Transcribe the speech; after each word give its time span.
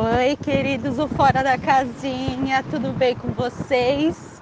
Oi, 0.00 0.36
queridos 0.36 0.94
do 0.94 1.08
Fora 1.08 1.42
da 1.42 1.58
Casinha, 1.58 2.62
tudo 2.70 2.92
bem 2.92 3.16
com 3.16 3.32
vocês? 3.32 4.40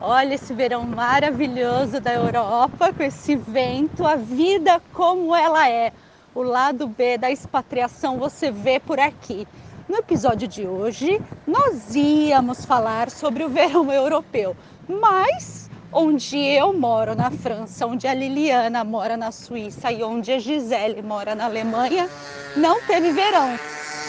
Olha 0.00 0.34
esse 0.34 0.52
verão 0.52 0.82
maravilhoso 0.84 2.00
da 2.00 2.12
Europa, 2.12 2.92
com 2.92 3.04
esse 3.04 3.36
vento, 3.36 4.04
a 4.04 4.16
vida 4.16 4.82
como 4.92 5.32
ela 5.32 5.70
é. 5.70 5.92
O 6.34 6.42
lado 6.42 6.88
B 6.88 7.16
da 7.18 7.30
expatriação 7.30 8.18
você 8.18 8.50
vê 8.50 8.80
por 8.80 8.98
aqui. 8.98 9.46
No 9.88 9.98
episódio 9.98 10.48
de 10.48 10.66
hoje, 10.66 11.22
nós 11.46 11.94
íamos 11.94 12.64
falar 12.64 13.08
sobre 13.08 13.44
o 13.44 13.48
verão 13.48 13.92
europeu, 13.92 14.56
mas 14.88 15.70
onde 15.92 16.36
eu 16.36 16.72
moro 16.76 17.14
na 17.14 17.30
França, 17.30 17.86
onde 17.86 18.08
a 18.08 18.12
Liliana 18.12 18.82
mora 18.82 19.16
na 19.16 19.30
Suíça 19.30 19.92
e 19.92 20.02
onde 20.02 20.32
a 20.32 20.40
Gisele 20.40 21.00
mora 21.00 21.36
na 21.36 21.44
Alemanha, 21.44 22.10
não 22.56 22.82
teve 22.82 23.12
verão 23.12 23.60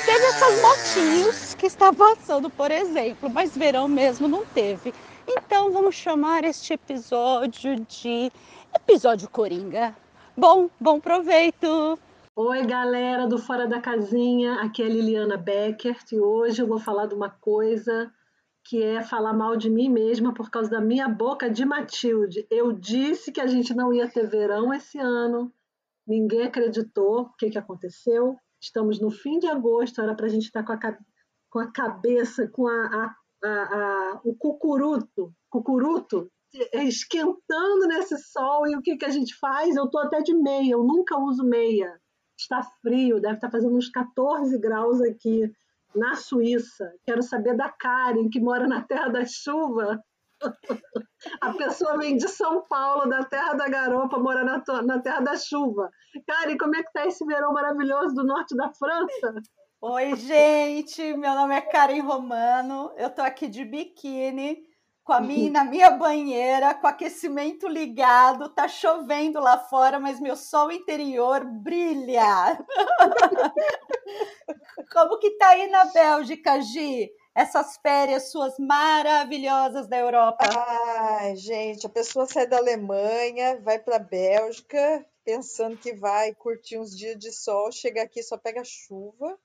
teve 0.08 0.24
essas 0.24 0.62
motinhos 0.62 1.54
que 1.56 1.66
está 1.66 1.92
passando, 1.92 2.50
por 2.50 2.72
exemplo, 2.72 3.30
mas 3.30 3.58
verão 3.58 3.90
mesmo 3.90 4.26
não 4.26 4.46
teve. 4.46 4.94
Então 5.28 5.70
vamos 5.70 5.96
chamar 5.96 6.46
este 6.46 6.72
episódio 6.72 7.76
de 7.82 8.32
episódio 8.74 9.30
Coringa. 9.30 9.94
Bom, 10.38 10.70
bom 10.80 10.98
proveito! 11.02 12.00
Oi, 12.38 12.66
galera 12.66 13.28
do 13.28 13.38
Fora 13.38 13.68
da 13.68 13.82
Casinha, 13.82 14.62
aqui 14.62 14.82
é 14.82 14.88
Liliana 14.88 15.36
Becker 15.36 15.98
e 16.10 16.18
hoje 16.18 16.62
eu 16.62 16.68
vou 16.68 16.80
falar 16.80 17.08
de 17.08 17.14
uma 17.14 17.30
coisa 17.30 18.10
que 18.64 18.82
é 18.82 19.04
falar 19.04 19.34
mal 19.34 19.58
de 19.58 19.70
mim 19.70 19.90
mesma 19.90 20.34
por 20.34 20.50
causa 20.50 20.70
da 20.70 20.80
minha 20.80 21.10
boca 21.10 21.50
de 21.50 21.66
Matilde. 21.66 22.48
Eu 22.50 22.72
disse 22.72 23.30
que 23.30 23.42
a 23.42 23.48
gente 23.48 23.74
não 23.74 23.94
ia 23.94 24.08
ter 24.08 24.26
verão 24.26 24.74
esse 24.74 24.98
ano, 24.98 25.52
ninguém 26.08 26.44
acreditou. 26.44 27.24
O 27.24 27.34
que, 27.38 27.50
que 27.50 27.58
aconteceu? 27.58 28.38
Estamos 28.62 29.00
no 29.00 29.12
fim 29.12 29.40
de 29.40 29.48
agosto, 29.48 30.02
era 30.02 30.16
para 30.16 30.26
a 30.26 30.30
gente 30.30 30.46
estar 30.46 30.64
com 30.64 30.74
a, 30.74 30.98
com 31.50 31.60
a 31.60 31.72
cabeça, 31.72 32.48
com 32.48 32.68
a, 32.68 33.16
a, 33.44 34.22
o 34.24 34.36
cucuruto, 34.36 35.34
cucuruto 35.50 36.32
esquentando 36.74 37.88
nesse 37.88 38.18
sol. 38.18 38.68
E 38.68 38.76
o 38.76 38.82
que, 38.82 38.98
que 38.98 39.06
a 39.06 39.12
gente 39.12 39.36
faz? 39.36 39.76
Eu 39.76 39.86
estou 39.86 40.02
até 40.02 40.22
de 40.22 40.34
meia, 40.34 40.74
eu 40.74 40.84
nunca 40.84 41.18
uso 41.18 41.44
meia. 41.44 42.00
Está 42.38 42.62
frio, 42.82 43.20
deve 43.20 43.36
estar 43.36 43.50
fazendo 43.50 43.76
uns 43.76 43.90
14 43.90 44.58
graus 44.60 45.02
aqui 45.02 45.52
na 45.96 46.16
Suíça. 46.16 46.94
Quero 47.06 47.24
saber 47.24 47.56
da 47.56 47.70
Karen, 47.70 48.30
que 48.30 48.40
mora 48.40 48.68
na 48.68 48.84
Terra 48.84 49.10
da 49.10 49.26
Chuva. 49.26 50.02
A 51.42 51.52
pessoa 51.54 51.98
vem 51.98 52.16
de 52.16 52.28
São 52.28 52.66
Paulo, 52.68 53.10
da 53.10 53.24
terra 53.24 53.54
da 53.54 53.68
garopa, 53.68 54.20
mora 54.20 54.44
na, 54.44 54.62
na 54.84 55.00
terra 55.00 55.22
da 55.22 55.36
chuva. 55.38 55.90
Cara, 56.28 56.52
e 56.52 56.58
como 56.58 56.76
é 56.76 56.84
que 56.84 56.94
tá 56.94 57.06
esse 57.06 57.26
verão 57.26 57.54
maravilhoso 57.54 58.14
do 58.14 58.24
norte 58.24 58.56
da 58.56 58.72
França? 58.74 59.34
Oi, 59.82 60.16
gente, 60.16 61.16
meu 61.18 61.36
nome 61.36 61.56
é 61.56 61.62
Karen 61.62 62.02
Romano, 62.02 62.92
eu 62.98 63.12
tô 63.12 63.22
aqui 63.22 63.48
de 63.48 63.64
biquíni, 63.64 64.64
com 65.04 65.14
a 65.14 65.22
minha, 65.22 65.52
na 65.52 65.64
minha 65.64 65.92
banheira, 65.92 66.74
com 66.74 66.88
aquecimento 66.88 67.68
ligado, 67.68 68.50
tá 68.50 68.68
chovendo 68.68 69.40
lá 69.40 69.58
fora, 69.58 70.00
mas 70.00 70.20
meu 70.20 70.36
sol 70.36 70.72
interior 70.72 71.46
brilha. 71.46 72.58
Como 74.92 75.20
que 75.20 75.38
tá 75.38 75.50
aí 75.50 75.70
na 75.70 75.86
Bélgica, 75.86 76.60
Gi? 76.60 77.10
Essas 77.38 77.78
férias 77.78 78.32
suas 78.32 78.58
maravilhosas 78.58 79.88
da 79.88 79.96
Europa? 79.96 80.44
Ai, 80.58 81.36
gente, 81.36 81.86
a 81.86 81.90
pessoa 81.90 82.26
sai 82.26 82.48
da 82.48 82.58
Alemanha, 82.58 83.62
vai 83.62 83.78
para 83.78 83.98
a 83.98 84.00
Bélgica, 84.00 85.06
pensando 85.24 85.78
que 85.78 85.94
vai 85.94 86.34
curtir 86.34 86.80
uns 86.80 86.98
dias 86.98 87.16
de 87.20 87.32
sol, 87.32 87.72
chega 87.72 88.02
aqui 88.02 88.24
só 88.24 88.40
pega 88.40 88.64
chuva. 88.64 89.38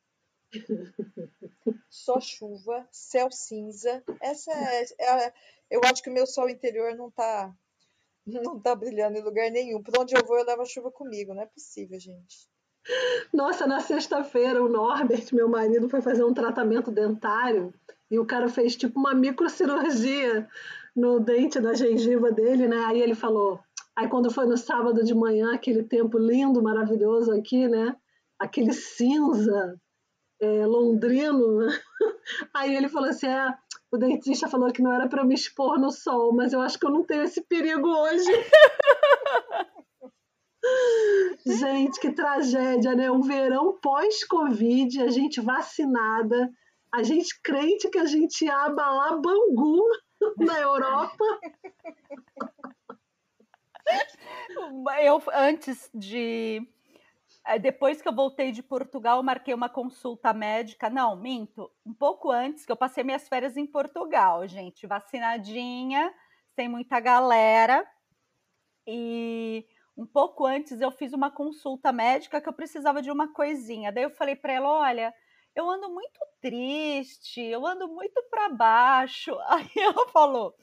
só 1.90 2.18
chuva, 2.18 2.88
céu 2.90 3.30
cinza. 3.30 4.02
Essa 4.22 4.50
é, 4.52 4.84
é, 5.27 5.32
eu 5.70 5.82
acho 5.84 6.02
que 6.02 6.08
o 6.08 6.14
meu 6.14 6.27
sol 6.27 6.48
interior 6.48 6.96
não 6.96 7.10
tá 7.10 7.54
não 8.24 8.58
tá 8.58 8.74
brilhando 8.74 9.18
em 9.18 9.22
lugar 9.22 9.50
nenhum. 9.50 9.83
Por 9.83 10.00
onde 10.00 10.17
eu 10.17 10.24
vou, 10.24 10.38
eu 10.38 10.46
levo 10.46 10.62
a 10.62 10.67
chuva 10.67 10.90
comigo. 10.90 11.34
Não 11.34 11.42
é 11.42 11.46
possível, 11.46 12.00
gente. 12.00 12.48
Nossa, 13.32 13.66
na 13.66 13.80
sexta-feira, 13.80 14.62
o 14.62 14.68
Norbert, 14.68 15.26
meu 15.32 15.48
marido, 15.48 15.88
foi 15.88 16.00
fazer 16.00 16.24
um 16.24 16.34
tratamento 16.34 16.90
dentário 16.90 17.72
e 18.10 18.18
o 18.18 18.26
cara 18.26 18.48
fez 18.48 18.76
tipo 18.76 18.98
uma 18.98 19.14
microcirurgia 19.14 20.48
no 20.94 21.18
dente 21.18 21.60
da 21.60 21.72
gengiva 21.72 22.30
dele, 22.30 22.68
né? 22.68 22.84
Aí 22.86 23.00
ele 23.00 23.14
falou. 23.14 23.58
Aí 23.96 24.08
quando 24.08 24.30
foi 24.30 24.46
no 24.46 24.56
sábado 24.56 25.04
de 25.04 25.14
manhã, 25.14 25.54
aquele 25.54 25.82
tempo 25.82 26.18
lindo, 26.18 26.62
maravilhoso 26.62 27.32
aqui, 27.32 27.68
né? 27.68 27.96
Aquele 28.38 28.72
cinza 28.72 29.78
é, 30.40 30.66
londrino. 30.66 31.66
Aí 32.54 32.74
ele 32.74 32.88
falou 32.88 33.08
assim: 33.08 33.26
é, 33.26 33.54
o 33.90 33.96
dentista 33.96 34.48
falou 34.48 34.72
que 34.72 34.82
não 34.82 34.92
era 34.92 35.08
para 35.08 35.24
me 35.24 35.34
expor 35.34 35.78
no 35.78 35.90
sol, 35.90 36.34
mas 36.34 36.52
eu 36.52 36.60
acho 36.60 36.78
que 36.78 36.86
eu 36.86 36.90
não 36.90 37.04
tenho 37.04 37.22
esse 37.22 37.42
perigo 37.42 37.88
hoje. 37.88 38.30
Gente, 41.45 41.98
que 42.00 42.12
tragédia, 42.12 42.95
né? 42.95 43.11
Um 43.11 43.23
verão 43.23 43.78
pós-Covid, 43.80 45.02
a 45.02 45.08
gente 45.08 45.40
vacinada, 45.40 46.50
a 46.92 47.02
gente 47.02 47.40
crente 47.42 47.89
que 47.89 47.98
a 47.98 48.05
gente 48.05 48.45
ia 48.45 48.56
abalar 48.56 49.20
Bangu 49.20 49.83
na 50.39 50.61
Europa. 50.61 51.24
Eu, 55.02 55.23
antes 55.33 55.90
de. 55.92 56.67
Eh, 57.46 57.58
depois 57.58 58.00
que 58.00 58.08
eu 58.08 58.14
voltei 58.14 58.52
de 58.52 58.62
Portugal, 58.62 59.23
marquei 59.23 59.52
uma 59.52 59.68
consulta 59.68 60.33
médica. 60.33 60.89
Não, 60.89 61.17
minto. 61.17 61.70
Um 61.84 61.92
pouco 61.92 62.30
antes, 62.30 62.64
que 62.64 62.70
eu 62.70 62.77
passei 62.77 63.02
minhas 63.02 63.29
férias 63.29 63.56
em 63.56 63.67
Portugal, 63.67 64.46
gente. 64.46 64.86
Vacinadinha, 64.86 66.12
sem 66.55 66.68
muita 66.68 67.00
galera. 67.00 67.84
E 68.86 69.67
um 69.97 70.07
pouco 70.07 70.47
antes 70.47 70.80
eu 70.80 70.91
fiz 70.91 71.13
uma 71.13 71.30
consulta 71.30 71.92
médica 71.92 72.41
que 72.41 72.48
eu 72.48 72.53
precisava 72.53 73.03
de 73.03 73.11
uma 73.11 73.33
coisinha. 73.33 73.92
Daí 73.92 74.05
eu 74.05 74.11
falei 74.11 74.36
para 74.36 74.53
ela: 74.53 74.69
olha, 74.69 75.14
eu 75.55 75.69
ando 75.69 75.91
muito 75.91 76.19
triste, 76.41 77.41
eu 77.41 77.67
ando 77.67 77.89
muito 77.89 78.23
para 78.30 78.48
baixo. 78.48 79.36
Aí 79.48 79.70
ela 79.77 80.08
falou: 80.08 80.55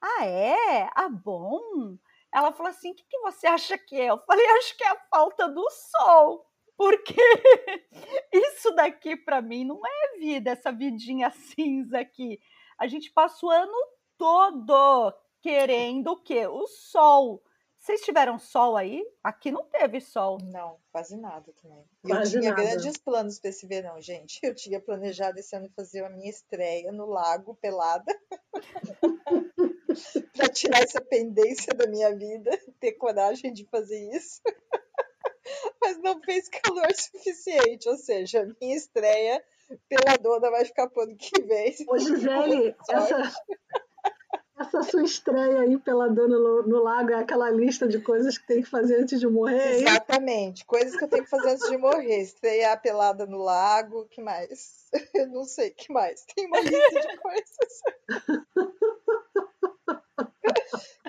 ah, 0.00 0.26
é? 0.26 0.88
Ah, 0.94 1.08
bom. 1.08 1.96
Ela 2.32 2.52
falou 2.52 2.70
assim: 2.70 2.92
o 2.92 2.94
que, 2.94 3.04
que 3.04 3.18
você 3.20 3.46
acha 3.46 3.78
que 3.78 4.00
é? 4.00 4.10
Eu 4.10 4.18
falei: 4.18 4.46
acho 4.58 4.76
que 4.76 4.84
é 4.84 4.88
a 4.88 5.00
falta 5.10 5.48
do 5.48 5.66
sol. 5.70 6.46
Porque 6.76 7.14
isso 8.32 8.70
daqui 8.74 9.16
para 9.16 9.40
mim 9.40 9.64
não 9.64 9.80
é 9.84 10.18
vida, 10.18 10.50
essa 10.50 10.70
vidinha 10.70 11.30
cinza 11.30 12.00
aqui. 12.00 12.38
A 12.78 12.86
gente 12.86 13.10
passa 13.12 13.46
o 13.46 13.50
ano 13.50 13.72
todo 14.18 15.14
querendo 15.40 16.08
o 16.08 16.22
quê? 16.22 16.46
O 16.46 16.66
sol. 16.66 17.42
Vocês 17.86 18.00
tiveram 18.00 18.36
sol 18.36 18.76
aí? 18.76 19.00
Aqui 19.22 19.52
não 19.52 19.62
teve 19.62 20.00
sol. 20.00 20.38
Não, 20.42 20.76
quase 20.90 21.16
nada 21.16 21.52
também. 21.62 21.84
E 22.04 22.10
eu 22.10 22.22
tinha 22.24 22.50
nada. 22.50 22.60
grandes 22.60 22.96
planos 22.96 23.38
para 23.38 23.50
esse 23.50 23.64
verão, 23.64 24.00
gente. 24.00 24.40
Eu 24.42 24.56
tinha 24.56 24.80
planejado 24.80 25.38
esse 25.38 25.54
ano 25.54 25.70
fazer 25.70 26.04
a 26.04 26.10
minha 26.10 26.28
estreia 26.28 26.90
no 26.90 27.06
lago 27.06 27.54
pelada. 27.54 28.12
para 30.34 30.48
tirar 30.48 30.82
essa 30.82 31.00
pendência 31.00 31.72
da 31.74 31.86
minha 31.86 32.12
vida, 32.12 32.50
ter 32.80 32.94
coragem 32.94 33.52
de 33.52 33.64
fazer 33.66 34.10
isso. 34.10 34.40
Mas 35.80 35.96
não 36.02 36.20
fez 36.22 36.48
calor 36.48 36.92
suficiente, 36.92 37.88
ou 37.88 37.96
seja, 37.96 38.52
minha 38.60 38.76
estreia 38.76 39.40
peladona 39.88 40.50
vai 40.50 40.64
ficar 40.64 40.90
pro 40.90 41.04
ano 41.04 41.16
que 41.16 41.40
vem. 41.40 41.72
Ô, 41.88 41.96
Gisele, 41.98 42.74
essa, 42.90 43.32
essa 44.58 44.82
sua 44.82 45.04
estreia 45.04 45.60
aí 45.60 45.78
pela 45.78 46.08
dona 46.08 46.38
no, 46.38 46.82
lago 46.82 47.10
é 47.10 47.16
aquela 47.16 47.50
lista 47.50 47.86
de 47.86 48.00
coisas 48.00 48.38
que 48.38 48.46
tem 48.46 48.62
que 48.62 48.68
fazer 48.68 49.02
antes 49.02 49.20
de 49.20 49.26
morrer? 49.26 49.82
Exatamente, 49.82 50.64
coisas 50.64 50.96
que 50.96 51.04
eu 51.04 51.08
tenho 51.08 51.24
que 51.24 51.30
fazer 51.30 51.50
antes 51.50 51.68
de 51.68 51.76
morrer. 51.76 52.22
Estrear 52.22 52.80
pelada 52.80 53.26
no 53.26 53.36
lago, 53.38 54.06
que 54.06 54.22
mais? 54.22 54.88
Eu 55.14 55.26
não 55.28 55.44
sei, 55.44 55.70
que 55.70 55.92
mais? 55.92 56.24
Tem 56.34 56.46
uma 56.46 56.60
lista 56.60 57.00
de 57.00 57.16
coisas. 57.18 57.82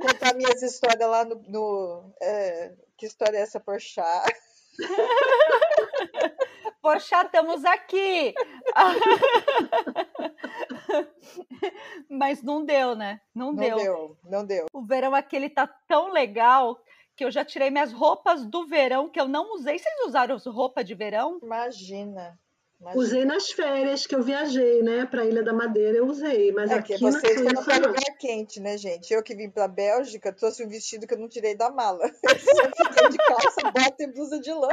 Contar 0.01 0.33
minhas 0.35 0.61
histórias 0.61 1.09
lá 1.09 1.23
no. 1.25 1.41
no 1.47 2.13
é, 2.21 2.73
que 2.97 3.05
história 3.05 3.37
é 3.37 3.41
essa, 3.41 3.59
Porchat? 3.59 4.33
Porchat, 6.81 7.25
estamos 7.25 7.65
aqui! 7.65 8.33
Mas 12.09 12.41
não 12.41 12.63
deu, 12.63 12.95
né? 12.95 13.19
Não, 13.33 13.51
não 13.51 13.55
deu. 13.55 13.77
deu. 13.77 14.17
Não 14.23 14.45
deu. 14.45 14.67
O 14.73 14.85
verão 14.85 15.15
aquele 15.15 15.49
tá 15.49 15.67
tão 15.87 16.11
legal 16.11 16.79
que 17.15 17.25
eu 17.25 17.31
já 17.31 17.43
tirei 17.43 17.71
minhas 17.71 17.91
roupas 17.91 18.45
do 18.45 18.67
verão 18.67 19.09
que 19.09 19.19
eu 19.19 19.27
não 19.27 19.55
usei. 19.55 19.79
Vocês 19.79 20.05
usaram 20.05 20.37
roupa 20.45 20.83
de 20.83 20.93
verão? 20.93 21.39
Imagina. 21.41 22.39
Imagina. 22.79 23.03
Usei 23.03 23.25
nas 23.25 23.49
férias 23.49 24.05
que 24.05 24.13
eu 24.13 24.21
viajei, 24.21 24.83
né, 24.83 25.03
para 25.03 25.25
Ilha 25.25 25.41
da 25.41 25.51
Madeira, 25.51 25.97
eu 25.97 26.05
usei, 26.05 26.51
mas 26.51 26.69
é 26.69 26.75
aqui 26.75 26.93
que 26.93 26.99
vocês 26.99 27.41
foram 27.41 27.63
para 27.63 27.87
lugar 27.87 28.17
quente, 28.19 28.59
né, 28.59 28.77
gente? 28.77 29.11
Eu 29.11 29.23
que 29.23 29.35
vim 29.35 29.49
para 29.49 29.67
Bélgica 29.67 30.31
trouxe 30.31 30.63
um 30.63 30.69
vestido 30.69 31.07
que 31.07 31.15
eu 31.15 31.17
não 31.17 31.27
tirei 31.27 31.55
da 31.55 31.71
mala. 31.71 32.05
Eu 32.23 32.75
só 32.75 32.85
fiquei 32.85 33.09
de 33.09 33.17
calça, 33.17 33.71
bota 33.71 34.03
e 34.03 34.11
blusa 34.11 34.39
de 34.39 34.53
lã. 34.53 34.69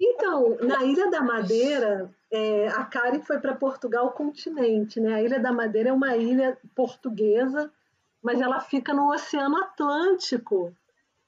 Então, 0.00 0.56
na 0.60 0.84
Ilha 0.84 1.10
da 1.10 1.22
Madeira, 1.22 2.10
é, 2.30 2.68
a 2.68 2.84
Karen 2.84 3.20
foi 3.20 3.38
para 3.38 3.54
Portugal 3.54 4.10
continente, 4.12 5.00
né? 5.00 5.14
A 5.14 5.22
Ilha 5.22 5.38
da 5.38 5.52
Madeira 5.52 5.90
é 5.90 5.92
uma 5.92 6.16
ilha 6.16 6.58
portuguesa, 6.74 7.72
mas 8.22 8.40
ela 8.40 8.60
fica 8.60 8.92
no 8.92 9.12
Oceano 9.12 9.56
Atlântico, 9.58 10.74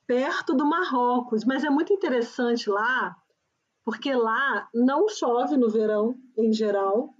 perto 0.07 0.55
do 0.55 0.67
Marrocos. 0.67 1.45
Mas 1.45 1.65
é 1.65 1.71
muito 1.71 1.93
interessante 1.93 2.69
lá, 2.69 3.17
porque 3.85 4.15
lá 4.15 4.69
não 4.75 5.09
chove 5.09 5.57
no 5.57 5.71
verão, 5.71 6.19
em 6.37 6.53
geral, 6.53 7.15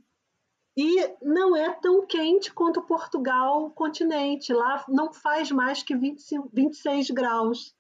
e 0.77 1.17
não 1.23 1.57
é 1.57 1.73
tão 1.73 2.07
quente 2.07 2.53
quanto 2.53 2.83
Portugal 2.83 3.71
continente. 3.71 4.53
Lá 4.53 4.85
não 4.89 5.13
faz 5.13 5.51
mais 5.51 5.83
que 5.83 5.97
25, 5.97 6.51
26 6.53 7.11
graus. 7.11 7.75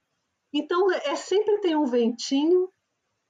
Então, 0.53 0.91
é 0.91 1.15
sempre 1.15 1.59
tem 1.59 1.77
um 1.77 1.85
ventinho, 1.85 2.71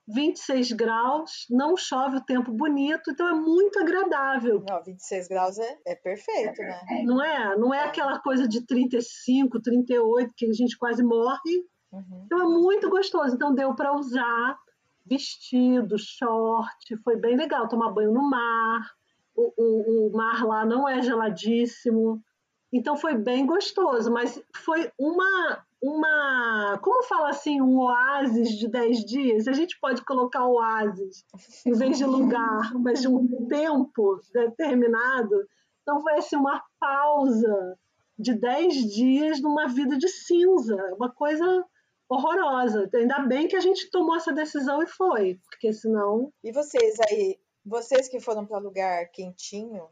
26 0.08 0.72
graus, 0.72 1.46
não 1.50 1.76
chove 1.76 2.18
o 2.18 2.24
tempo 2.24 2.52
bonito, 2.52 3.10
então 3.10 3.28
é 3.28 3.34
muito 3.34 3.78
agradável. 3.78 4.62
Não, 4.68 4.82
26 4.82 5.28
graus 5.28 5.58
é, 5.58 5.78
é 5.84 5.94
perfeito, 5.96 6.62
né? 6.62 7.02
Não 7.04 7.22
é? 7.22 7.56
Não 7.56 7.74
é 7.74 7.84
aquela 7.84 8.18
coisa 8.20 8.46
de 8.46 8.64
35, 8.64 9.60
38 9.60 10.32
que 10.36 10.46
a 10.46 10.52
gente 10.52 10.78
quase 10.78 11.02
morre. 11.02 11.66
Uhum. 11.92 12.22
Então 12.24 12.40
é 12.40 12.44
muito 12.44 12.88
gostoso. 12.88 13.34
Então 13.34 13.54
deu 13.54 13.74
para 13.74 13.94
usar 13.94 14.56
vestido, 15.04 15.96
short, 15.98 16.96
foi 17.02 17.16
bem 17.16 17.36
legal 17.36 17.68
tomar 17.68 17.92
banho 17.92 18.12
no 18.12 18.28
mar. 18.28 18.90
O, 19.34 19.52
o, 19.56 20.08
o 20.08 20.16
mar 20.16 20.44
lá 20.44 20.64
não 20.64 20.88
é 20.88 21.02
geladíssimo, 21.02 22.22
então 22.72 22.96
foi 22.96 23.16
bem 23.16 23.46
gostoso, 23.46 24.10
mas 24.10 24.42
foi 24.64 24.90
uma 24.98 25.64
uma, 25.82 26.78
como 26.82 27.02
fala 27.04 27.30
assim, 27.30 27.60
um 27.60 27.78
oásis 27.78 28.50
de 28.50 28.68
10 28.68 29.04
dias, 29.04 29.48
a 29.48 29.52
gente 29.52 29.78
pode 29.78 30.04
colocar 30.04 30.46
oásis 30.46 31.24
em 31.66 31.72
vez 31.72 31.98
de 31.98 32.04
lugar, 32.04 32.72
mas 32.82 33.00
de 33.00 33.08
um 33.08 33.46
tempo 33.46 34.20
determinado. 34.32 35.46
Então 35.82 36.02
vai 36.02 36.20
ser 36.22 36.36
uma 36.36 36.62
pausa 36.80 37.78
de 38.18 38.34
10 38.34 38.74
dias 38.94 39.40
numa 39.40 39.68
vida 39.68 39.96
de 39.96 40.08
cinza, 40.08 40.76
uma 40.94 41.12
coisa 41.12 41.64
horrorosa. 42.08 42.88
Ainda 42.94 43.20
bem 43.20 43.46
que 43.46 43.56
a 43.56 43.60
gente 43.60 43.90
tomou 43.90 44.16
essa 44.16 44.32
decisão 44.32 44.82
e 44.82 44.86
foi, 44.86 45.38
porque 45.50 45.72
senão. 45.72 46.32
E 46.42 46.52
vocês 46.52 46.96
aí, 47.08 47.38
vocês 47.64 48.08
que 48.08 48.20
foram 48.20 48.46
para 48.46 48.58
lugar 48.58 49.10
quentinho, 49.10 49.88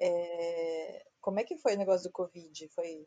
é... 0.00 1.04
como 1.20 1.38
é 1.38 1.44
que 1.44 1.56
foi 1.58 1.74
o 1.74 1.78
negócio 1.78 2.08
do 2.08 2.12
Covid? 2.12 2.68
Foi, 2.74 3.06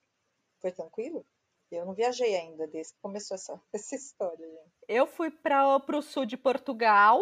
foi 0.61 0.71
tranquilo? 0.71 1.25
Eu 1.71 1.85
não 1.85 1.93
viajei 1.93 2.35
ainda 2.35 2.67
desde 2.67 2.93
que 2.93 2.99
começou 3.01 3.35
essa, 3.35 3.61
essa 3.73 3.95
história, 3.95 4.45
gente. 4.45 4.71
Eu 4.87 5.07
fui 5.07 5.31
para 5.31 5.77
o 5.77 6.01
sul 6.01 6.25
de 6.25 6.37
Portugal 6.37 7.21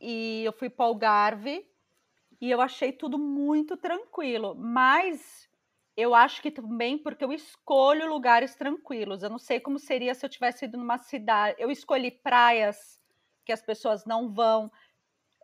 e 0.00 0.42
eu 0.44 0.52
fui 0.52 0.68
para 0.68 0.84
o 0.84 0.88
Algarve 0.88 1.66
e 2.40 2.50
eu 2.50 2.60
achei 2.60 2.92
tudo 2.92 3.18
muito 3.18 3.76
tranquilo, 3.76 4.54
mas 4.54 5.48
eu 5.96 6.14
acho 6.14 6.42
que 6.42 6.50
também 6.50 6.98
porque 6.98 7.24
eu 7.24 7.32
escolho 7.32 8.06
lugares 8.06 8.54
tranquilos. 8.54 9.22
Eu 9.22 9.30
não 9.30 9.38
sei 9.38 9.58
como 9.58 9.78
seria 9.78 10.14
se 10.14 10.26
eu 10.26 10.30
tivesse 10.30 10.66
ido 10.66 10.76
numa 10.76 10.98
cidade. 10.98 11.56
Eu 11.58 11.70
escolhi 11.70 12.10
praias 12.10 13.00
que 13.44 13.52
as 13.52 13.62
pessoas 13.62 14.04
não 14.04 14.28
vão. 14.30 14.70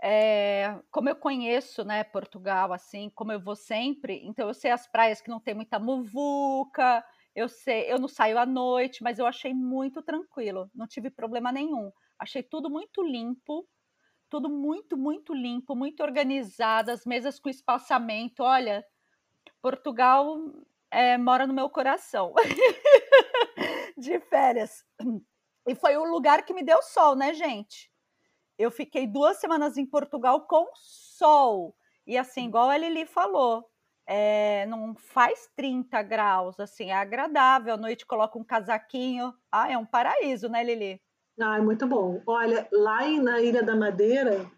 É, 0.02 0.78
como 0.90 1.08
eu 1.08 1.16
conheço, 1.16 1.84
né, 1.84 2.04
Portugal, 2.04 2.72
assim, 2.72 3.08
como 3.14 3.32
eu 3.32 3.40
vou 3.40 3.54
sempre, 3.54 4.20
então 4.26 4.48
eu 4.48 4.54
sei 4.54 4.72
as 4.72 4.86
praias 4.86 5.20
que 5.20 5.30
não 5.30 5.38
tem 5.38 5.54
muita 5.54 5.78
muvuca, 5.78 7.04
eu 7.34 7.48
sei, 7.48 7.90
eu 7.90 7.98
não 7.98 8.08
saio 8.08 8.38
à 8.38 8.46
noite, 8.46 9.02
mas 9.02 9.18
eu 9.18 9.26
achei 9.26 9.54
muito 9.54 10.02
tranquilo, 10.02 10.70
não 10.74 10.86
tive 10.86 11.10
problema 11.10 11.50
nenhum. 11.50 11.90
Achei 12.18 12.42
tudo 12.42 12.70
muito 12.70 13.02
limpo, 13.02 13.66
tudo 14.28 14.48
muito, 14.48 14.96
muito 14.96 15.34
limpo, 15.34 15.74
muito 15.74 16.02
organizado, 16.02 16.90
as 16.90 17.04
mesas 17.04 17.38
com 17.38 17.48
espaçamento. 17.48 18.42
Olha, 18.42 18.84
Portugal 19.60 20.38
é, 20.90 21.18
mora 21.18 21.46
no 21.46 21.54
meu 21.54 21.68
coração. 21.70 22.32
de 23.96 24.18
férias. 24.20 24.84
E 25.66 25.74
foi 25.74 25.96
o 25.96 26.04
lugar 26.04 26.44
que 26.44 26.52
me 26.52 26.62
deu 26.62 26.82
sol, 26.82 27.14
né, 27.14 27.32
gente? 27.32 27.90
Eu 28.58 28.70
fiquei 28.70 29.06
duas 29.06 29.38
semanas 29.38 29.76
em 29.76 29.86
Portugal 29.86 30.42
com 30.42 30.68
sol. 30.74 31.74
E 32.06 32.18
assim, 32.18 32.46
igual 32.46 32.68
a 32.68 32.76
Lili 32.76 33.06
falou, 33.06 33.64
é, 34.06 34.66
não 34.66 34.94
faz 34.94 35.48
30 35.56 36.02
graus, 36.02 36.58
assim, 36.58 36.90
é 36.90 36.94
agradável. 36.94 37.74
À 37.74 37.76
noite 37.76 38.06
coloca 38.06 38.38
um 38.38 38.44
casaquinho. 38.44 39.32
Ah, 39.50 39.70
é 39.70 39.78
um 39.78 39.86
paraíso, 39.86 40.48
né, 40.48 40.62
Lili? 40.62 41.00
Ah, 41.40 41.58
é 41.58 41.60
muito 41.60 41.86
bom. 41.86 42.20
Olha, 42.26 42.68
lá 42.72 43.08
na 43.20 43.40
Ilha 43.40 43.62
da 43.62 43.74
Madeira, 43.74 44.50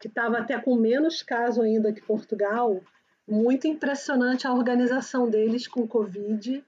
que 0.00 0.08
estava 0.08 0.38
até 0.38 0.58
com 0.58 0.76
menos 0.76 1.22
caso 1.22 1.62
ainda 1.62 1.92
que 1.92 2.02
Portugal, 2.02 2.80
muito 3.28 3.66
impressionante 3.66 4.46
a 4.46 4.52
organização 4.52 5.28
deles 5.28 5.66
com 5.66 5.86
Covid, 5.86 6.64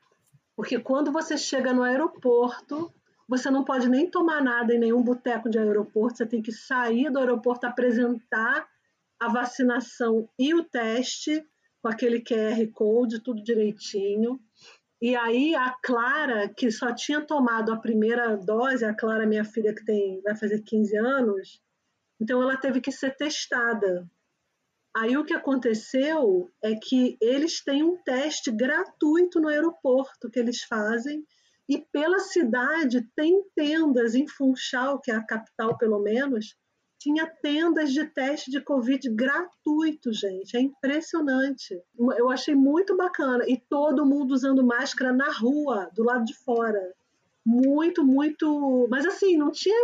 porque 0.57 0.79
quando 0.79 1.13
você 1.13 1.37
chega 1.37 1.73
no 1.73 1.83
aeroporto, 1.83 2.93
você 3.29 3.51
não 3.51 3.65
pode 3.65 3.89
nem 3.89 4.11
tomar 4.11 4.43
nada 4.43 4.75
em 4.75 4.79
nenhum 4.79 5.03
boteco 5.03 5.51
de 5.51 5.59
aeroporto, 5.59 6.17
você 6.17 6.27
tem 6.27 6.43
que 6.43 6.51
sair 6.51 7.11
do 7.11 7.19
aeroporto, 7.19 7.67
apresentar 7.67 8.67
a 9.21 9.29
vacinação 9.29 10.29
e 10.39 10.55
o 10.55 10.65
teste, 10.65 11.45
com 11.83 11.89
aquele 11.89 12.21
QR 12.21 12.67
Code, 12.73 13.23
tudo 13.23 13.43
direitinho. 13.43 14.41
E 15.01 15.15
aí 15.15 15.55
a 15.55 15.71
Clara, 15.83 16.49
que 16.49 16.71
só 16.71 16.93
tinha 16.93 17.21
tomado 17.21 17.73
a 17.73 17.79
primeira 17.79 18.37
dose, 18.37 18.85
a 18.85 18.95
Clara, 18.95 19.27
minha 19.27 19.45
filha 19.45 19.75
que 19.75 19.85
tem, 19.85 20.21
vai 20.23 20.37
fazer 20.37 20.63
15 20.63 20.97
anos, 20.97 21.63
então 22.21 22.43
ela 22.43 22.57
teve 22.57 22.81
que 22.81 22.91
ser 22.91 23.17
testada. 23.17 24.11
Aí 24.97 25.17
o 25.17 25.25
que 25.25 25.35
aconteceu 25.35 26.51
é 26.61 26.75
que 26.75 27.17
eles 27.21 27.63
têm 27.63 27.85
um 27.85 27.97
teste 28.03 28.51
gratuito 28.51 29.39
no 29.39 29.49
aeroporto 29.49 30.29
que 30.29 30.41
eles 30.41 30.63
fazem, 30.63 31.25
e 31.69 31.79
pela 31.93 32.19
cidade 32.19 33.07
tem 33.15 33.45
tendas 33.55 34.17
em 34.17 34.27
Funchal, 34.27 35.01
que 35.01 35.13
é 35.13 35.15
a 35.15 35.25
capital 35.25 35.79
pelo 35.79 36.01
menos, 36.01 36.57
tinha 36.99 37.27
tendas 37.27 37.93
de 37.93 38.05
teste 38.07 38.51
de 38.51 38.61
Covid 38.61 39.09
gratuito, 39.11 40.13
gente. 40.13 40.57
É 40.57 40.61
impressionante. 40.61 41.81
Eu 42.17 42.29
achei 42.29 42.55
muito 42.55 42.97
bacana. 42.97 43.45
E 43.49 43.57
todo 43.57 44.05
mundo 44.05 44.33
usando 44.33 44.67
máscara 44.67 45.13
na 45.13 45.31
rua, 45.31 45.89
do 45.95 46.03
lado 46.03 46.25
de 46.25 46.35
fora. 46.35 46.81
Muito, 47.47 48.05
muito. 48.05 48.89
Mas 48.91 49.07
assim, 49.07 49.37
não 49.37 49.51
tinha. 49.51 49.77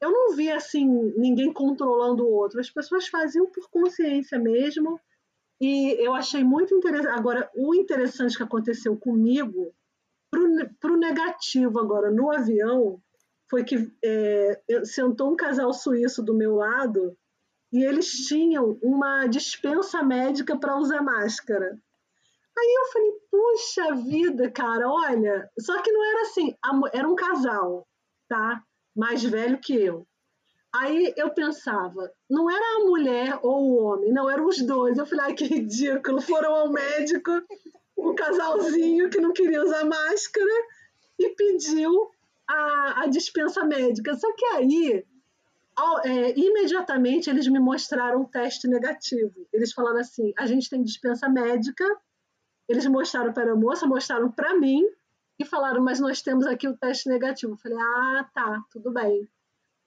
Eu 0.00 0.10
não 0.10 0.36
vi 0.36 0.50
assim 0.50 0.86
ninguém 1.16 1.52
controlando 1.52 2.24
o 2.24 2.32
outro. 2.32 2.60
As 2.60 2.70
pessoas 2.70 3.08
faziam 3.08 3.46
por 3.46 3.68
consciência 3.68 4.38
mesmo. 4.38 5.00
E 5.60 5.96
eu 6.04 6.14
achei 6.14 6.44
muito 6.44 6.74
interessante. 6.74 7.18
Agora, 7.18 7.50
o 7.56 7.74
interessante 7.74 8.36
que 8.36 8.42
aconteceu 8.42 8.96
comigo, 8.96 9.74
para 10.80 10.92
o 10.92 10.96
negativo 10.96 11.78
agora 11.78 12.10
no 12.10 12.32
avião, 12.32 13.00
foi 13.52 13.64
que 13.64 13.92
é, 14.02 14.62
sentou 14.82 15.30
um 15.30 15.36
casal 15.36 15.74
suíço 15.74 16.22
do 16.22 16.34
meu 16.34 16.54
lado 16.54 17.14
e 17.70 17.84
eles 17.84 18.10
tinham 18.26 18.78
uma 18.82 19.26
dispensa 19.26 20.02
médica 20.02 20.58
para 20.58 20.78
usar 20.78 21.02
máscara. 21.02 21.78
Aí 22.58 22.74
eu 22.78 22.92
falei, 22.92 23.12
puxa 23.30 23.94
vida, 23.96 24.50
cara, 24.50 24.88
olha. 24.88 25.50
Só 25.60 25.82
que 25.82 25.92
não 25.92 26.02
era 26.02 26.22
assim, 26.22 26.56
era 26.94 27.06
um 27.06 27.14
casal, 27.14 27.86
tá? 28.26 28.62
Mais 28.96 29.22
velho 29.22 29.60
que 29.60 29.74
eu. 29.74 30.06
Aí 30.74 31.12
eu 31.14 31.28
pensava, 31.34 32.10
não 32.30 32.50
era 32.50 32.76
a 32.76 32.84
mulher 32.86 33.38
ou 33.42 33.70
o 33.70 33.84
homem, 33.84 34.14
não, 34.14 34.30
eram 34.30 34.46
os 34.46 34.62
dois. 34.62 34.96
Eu 34.96 35.04
falei, 35.04 35.26
ai, 35.26 35.34
que 35.34 35.44
ridículo. 35.44 36.22
Foram 36.22 36.54
ao 36.54 36.72
médico, 36.72 37.30
um 37.98 38.14
casalzinho 38.14 39.10
que 39.10 39.20
não 39.20 39.34
queria 39.34 39.62
usar 39.62 39.84
máscara 39.84 40.66
e 41.18 41.28
pediu 41.34 42.10
a, 42.52 43.02
a 43.02 43.06
dispensa 43.06 43.64
médica. 43.64 44.14
Só 44.14 44.30
que 44.34 44.44
aí, 44.46 45.04
ao, 45.74 46.00
é, 46.06 46.38
imediatamente, 46.38 47.30
eles 47.30 47.48
me 47.48 47.58
mostraram 47.58 48.20
um 48.20 48.24
teste 48.24 48.68
negativo. 48.68 49.46
Eles 49.52 49.72
falaram 49.72 49.98
assim: 49.98 50.32
a 50.36 50.46
gente 50.46 50.68
tem 50.68 50.82
dispensa 50.82 51.28
médica. 51.28 51.84
Eles 52.68 52.86
mostraram 52.86 53.32
para 53.32 53.52
a 53.52 53.56
moça, 53.56 53.86
mostraram 53.86 54.30
para 54.30 54.58
mim 54.58 54.84
e 55.38 55.44
falaram: 55.44 55.82
mas 55.82 55.98
nós 55.98 56.20
temos 56.20 56.46
aqui 56.46 56.68
o 56.68 56.76
teste 56.76 57.08
negativo. 57.08 57.54
Eu 57.54 57.58
falei: 57.58 57.78
ah, 57.78 58.28
tá, 58.34 58.62
tudo 58.70 58.92
bem. 58.92 59.28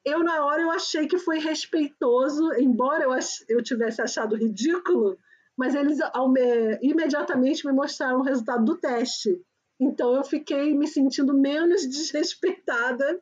Eu, 0.04 0.24
na 0.24 0.46
hora, 0.46 0.62
eu 0.62 0.70
achei 0.70 1.08
que 1.08 1.18
foi 1.18 1.40
respeitoso, 1.40 2.54
embora 2.54 3.06
eu, 3.06 3.12
ach, 3.12 3.44
eu 3.50 3.64
tivesse 3.64 4.04
achado 4.04 4.36
ridículo, 4.36 5.18
mas 5.58 5.74
eles 5.74 6.00
ao 6.14 6.30
me, 6.30 6.78
imediatamente 6.80 7.66
me 7.66 7.74
mostraram 7.74 8.20
o 8.20 8.24
resultado 8.24 8.64
do 8.64 8.78
teste. 8.78 9.42
Então 9.80 10.16
eu 10.16 10.24
fiquei 10.24 10.74
me 10.74 10.88
sentindo 10.88 11.34
menos 11.34 11.82
desrespeitada, 11.88 13.22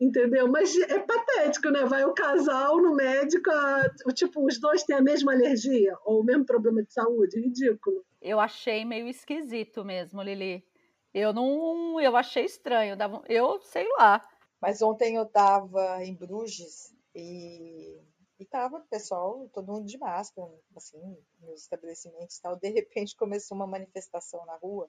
entendeu? 0.00 0.48
Mas 0.48 0.76
é 0.76 0.98
patético, 0.98 1.70
né? 1.70 1.84
Vai 1.84 2.04
o 2.04 2.14
casal 2.14 2.80
no 2.80 2.94
médico, 2.94 3.50
a, 3.50 3.90
tipo, 4.14 4.44
os 4.46 4.58
dois 4.60 4.84
têm 4.84 4.96
a 4.96 5.02
mesma 5.02 5.32
alergia 5.32 5.96
ou 6.04 6.20
o 6.20 6.24
mesmo 6.24 6.44
problema 6.44 6.82
de 6.82 6.92
saúde, 6.92 7.40
ridículo. 7.40 8.04
Eu 8.20 8.38
achei 8.38 8.84
meio 8.84 9.08
esquisito 9.08 9.84
mesmo, 9.84 10.22
Lili. 10.22 10.64
Eu 11.12 11.32
não, 11.32 12.00
eu 12.00 12.16
achei 12.16 12.44
estranho, 12.44 12.96
eu 13.28 13.60
sei 13.60 13.86
lá. 13.98 14.26
Mas 14.60 14.80
ontem 14.80 15.16
eu 15.16 15.24
estava 15.24 16.02
em 16.04 16.14
Bruges 16.14 16.94
E, 17.14 18.00
e 18.38 18.44
tava 18.46 18.78
o 18.78 18.88
pessoal, 18.88 19.50
todo 19.52 19.70
mundo 19.72 19.84
de 19.84 19.98
máscara, 19.98 20.48
assim, 20.74 20.98
nos 21.40 21.62
estabelecimentos 21.62 22.36
e 22.36 22.42
tal. 22.42 22.56
De 22.56 22.70
repente 22.70 23.16
começou 23.16 23.56
uma 23.56 23.66
manifestação 23.66 24.46
na 24.46 24.56
rua 24.56 24.88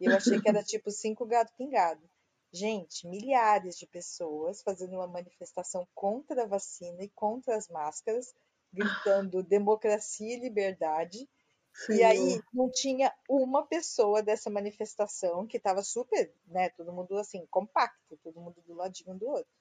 e 0.00 0.06
eu 0.06 0.16
achei 0.16 0.40
que 0.40 0.48
era 0.48 0.62
tipo 0.62 0.90
cinco 0.90 1.26
gato 1.26 1.52
pingado. 1.56 2.02
Gente, 2.52 3.06
milhares 3.06 3.76
de 3.76 3.86
pessoas 3.86 4.62
fazendo 4.62 4.94
uma 4.94 5.06
manifestação 5.06 5.86
contra 5.94 6.44
a 6.44 6.46
vacina 6.46 7.02
e 7.02 7.10
contra 7.10 7.56
as 7.56 7.68
máscaras, 7.68 8.34
gritando 8.72 9.42
democracia 9.42 10.34
e 10.34 10.40
liberdade. 10.40 11.28
E 11.90 12.02
aí 12.02 12.40
não 12.52 12.70
tinha 12.70 13.14
uma 13.28 13.66
pessoa 13.66 14.22
dessa 14.22 14.50
manifestação 14.50 15.46
que 15.46 15.58
estava 15.58 15.82
super, 15.82 16.32
né, 16.46 16.70
todo 16.70 16.92
mundo 16.92 17.16
assim, 17.18 17.46
compacto, 17.50 18.16
todo 18.22 18.40
mundo 18.40 18.60
do 18.66 18.74
ladinho 18.74 19.14
do 19.14 19.28
outro, 19.28 19.52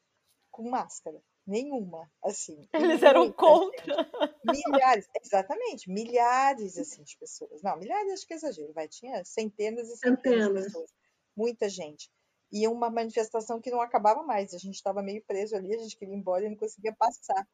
com 0.49 0.69
máscara. 0.69 1.21
Nenhuma, 1.47 2.11
assim. 2.21 2.67
Eles 2.99 3.01
eram 3.01 3.31
contra. 3.31 4.01
Assim, 4.47 4.61
milhares, 4.69 5.07
exatamente, 5.23 5.89
milhares 5.89 6.77
assim 6.77 7.03
de 7.03 7.17
pessoas. 7.17 7.61
Não, 7.63 7.77
milhares 7.77 8.11
acho 8.11 8.27
que 8.27 8.33
é 8.33 8.35
exagero, 8.35 8.73
vai, 8.73 8.89
tinha 8.89 9.23
centenas 9.23 9.87
e 9.87 9.95
centenas, 9.95 10.21
centenas. 10.23 10.57
de 10.57 10.63
pessoas. 10.65 10.93
Muita 11.35 11.69
gente. 11.69 12.11
E 12.51 12.67
uma 12.67 12.89
manifestação 12.89 13.61
que 13.61 13.71
não 13.71 13.81
acabava 13.81 14.23
mais. 14.23 14.53
A 14.53 14.57
gente 14.57 14.75
estava 14.75 15.01
meio 15.01 15.23
preso 15.25 15.55
ali, 15.55 15.73
a 15.73 15.77
gente 15.77 15.97
queria 15.97 16.13
ir 16.13 16.17
embora 16.17 16.45
e 16.45 16.49
não 16.49 16.57
conseguia 16.57 16.93
passar. 16.93 17.47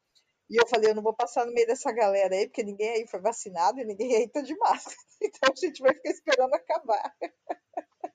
E 0.50 0.56
eu 0.60 0.66
falei, 0.66 0.90
eu 0.90 0.94
não 0.94 1.02
vou 1.02 1.14
passar 1.14 1.46
no 1.46 1.52
meio 1.52 1.66
dessa 1.66 1.90
galera 1.90 2.34
aí, 2.34 2.46
porque 2.46 2.62
ninguém 2.62 2.90
aí 2.90 3.06
foi 3.06 3.20
vacinado 3.20 3.80
e 3.80 3.84
ninguém 3.84 4.16
aí 4.16 4.28
tá 4.28 4.40
de 4.40 4.56
máscara. 4.56 4.96
Então 5.22 5.50
a 5.50 5.58
gente 5.58 5.80
vai 5.80 5.94
ficar 5.94 6.10
esperando 6.10 6.54
acabar. 6.54 7.16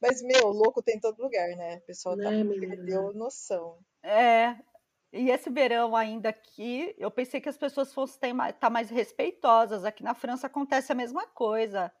Mas, 0.00 0.22
meu, 0.22 0.48
louco 0.48 0.82
tem 0.82 0.96
em 0.96 1.00
todo 1.00 1.22
lugar, 1.22 1.48
né? 1.56 1.76
O 1.76 1.80
pessoal 1.82 2.16
tá, 2.16 2.30
né, 2.30 2.44
perdeu 2.44 3.12
noção. 3.12 3.78
É. 4.02 4.56
E 5.12 5.30
esse 5.30 5.48
verão 5.48 5.94
ainda 5.94 6.28
aqui, 6.28 6.94
eu 6.98 7.10
pensei 7.10 7.40
que 7.40 7.48
as 7.48 7.56
pessoas 7.56 7.94
fossem 7.94 8.32
estar 8.32 8.52
tá 8.54 8.70
mais 8.70 8.90
respeitosas. 8.90 9.84
Aqui 9.84 10.02
na 10.02 10.14
França 10.14 10.46
acontece 10.46 10.92
a 10.92 10.94
mesma 10.94 11.26
coisa. 11.26 11.92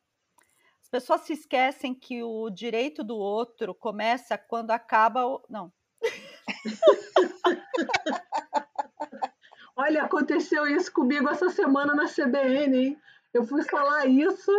As 0.82 0.88
pessoas 0.88 1.22
se 1.22 1.32
esquecem 1.32 1.94
que 1.94 2.22
o 2.22 2.50
direito 2.50 3.02
do 3.02 3.16
outro 3.16 3.74
começa 3.74 4.38
quando 4.38 4.70
acaba 4.70 5.26
o. 5.26 5.42
Não. 5.48 5.72
Olha, 9.76 10.04
aconteceu 10.04 10.66
isso 10.66 10.92
comigo 10.92 11.28
essa 11.28 11.50
semana 11.50 11.94
na 11.94 12.06
CBN, 12.06 12.76
hein? 12.76 13.00
Eu 13.34 13.44
fui 13.44 13.62
falar 13.64 14.06
isso 14.06 14.50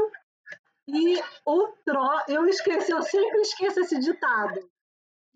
e 0.87 1.19
o 1.45 1.67
tro... 1.83 2.23
eu 2.27 2.47
esqueci, 2.47 2.91
eu 2.91 3.01
sempre 3.01 3.41
esqueço 3.41 3.79
esse 3.79 3.99
ditado. 3.99 4.59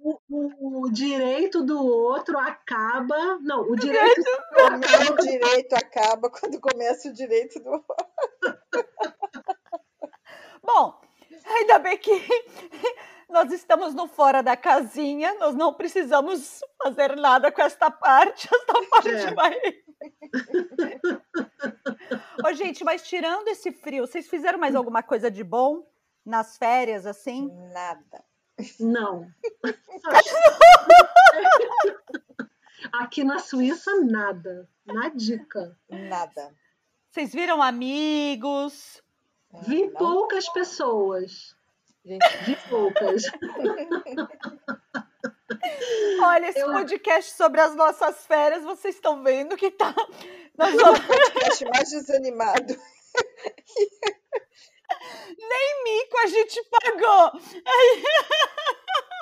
O, 0.04 0.86
o, 0.86 0.92
direito 0.92 1.64
do 1.64 1.78
outro 1.86 2.38
acaba. 2.40 3.38
Não, 3.42 3.62
o 3.62 3.76
direito. 3.76 4.24
o 5.12 5.16
direito 5.24 5.74
acaba 5.74 6.30
quando 6.30 6.60
começa 6.60 7.10
o 7.10 7.14
direito 7.14 7.60
do 7.60 7.70
outro. 7.70 7.96
Bom, 10.64 11.00
ainda 11.46 11.80
bem 11.80 11.98
que 11.98 12.12
nós 13.30 13.52
estamos 13.52 13.94
no 13.94 14.08
fora 14.08 14.42
da 14.42 14.58
casinha, 14.58 15.34
nós 15.36 15.56
não 15.56 15.74
precisamos 15.74 16.62
fazer 16.82 17.16
nada 17.16 17.52
com 17.52 17.62
esta 17.62 17.90
parte, 17.90 18.48
esta 18.54 18.74
parte 18.90 19.10
é. 19.10 19.34
vai. 19.34 19.56
Ô, 22.46 22.54
gente, 22.54 22.84
mas 22.84 23.08
tirando 23.08 23.48
esse 23.48 23.72
frio, 23.72 24.06
vocês 24.06 24.28
fizeram 24.28 24.60
mais 24.60 24.76
alguma 24.76 25.02
coisa 25.02 25.32
de 25.32 25.44
bom 25.44 25.88
nas 26.26 26.58
férias, 26.58 27.06
assim? 27.06 27.50
Nada. 27.74 28.24
Não. 28.80 29.32
Aqui 32.94 33.24
na 33.24 33.40
Suíça, 33.40 34.02
nada. 34.02 34.70
Na 34.86 35.10
dica. 35.10 35.76
Nada. 35.90 36.54
Vocês 37.10 37.34
viram 37.34 37.60
amigos? 37.62 39.02
Vi 39.68 39.86
não. 39.86 39.94
poucas 39.94 40.48
pessoas. 40.50 41.56
Gente, 42.04 42.26
vi 42.46 42.58
poucas. 42.70 43.24
Olha, 46.24 46.48
esse 46.48 46.60
eu... 46.60 46.72
podcast 46.72 47.34
sobre 47.34 47.62
as 47.62 47.76
nossas 47.76 48.26
férias, 48.26 48.64
vocês 48.64 48.96
estão 48.96 49.22
vendo 49.24 49.56
que 49.58 49.70
tá. 49.72 49.94
Nós 50.58 50.74
vamos... 50.74 51.00
o 51.00 51.08
podcast 51.08 51.66
mais 51.66 51.90
desanimado. 51.90 52.76
Nem 55.38 55.84
mico 55.84 56.18
a 56.18 56.28
gente 56.28 56.64
pagou. 56.70 57.32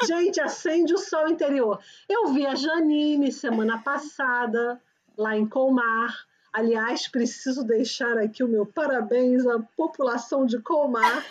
Gente, 0.05 0.39
acende 0.39 0.93
o 0.93 0.97
sol 0.97 1.27
interior. 1.27 1.79
Eu 2.07 2.27
vi 2.27 2.45
a 2.45 2.55
Janine 2.55 3.31
semana 3.31 3.79
passada, 3.79 4.81
lá 5.17 5.35
em 5.35 5.47
Colmar. 5.47 6.25
Aliás, 6.51 7.07
preciso 7.07 7.63
deixar 7.63 8.17
aqui 8.17 8.43
o 8.43 8.47
meu 8.47 8.65
parabéns 8.65 9.45
à 9.45 9.59
população 9.75 10.45
de 10.45 10.59
Colmar. 10.61 11.23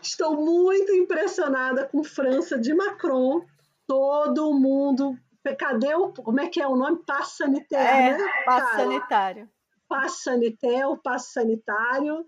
Estou 0.00 0.36
muito 0.36 0.92
impressionada 0.92 1.86
com 1.88 2.04
França 2.04 2.58
de 2.58 2.72
Macron. 2.72 3.44
Todo 3.86 4.54
mundo. 4.54 5.18
Cadê 5.58 5.94
o. 5.94 6.12
Como 6.12 6.40
é 6.40 6.48
que 6.48 6.60
é 6.60 6.68
o 6.68 6.76
nome? 6.76 7.02
Passe 7.06 7.38
sanitário. 7.38 7.86
É, 7.86 8.18
né, 8.18 8.32
sanitário. 8.76 9.50
Passe 9.88 10.22
sanitário, 10.22 11.00
passe 11.02 11.32
sanitário. 11.32 12.26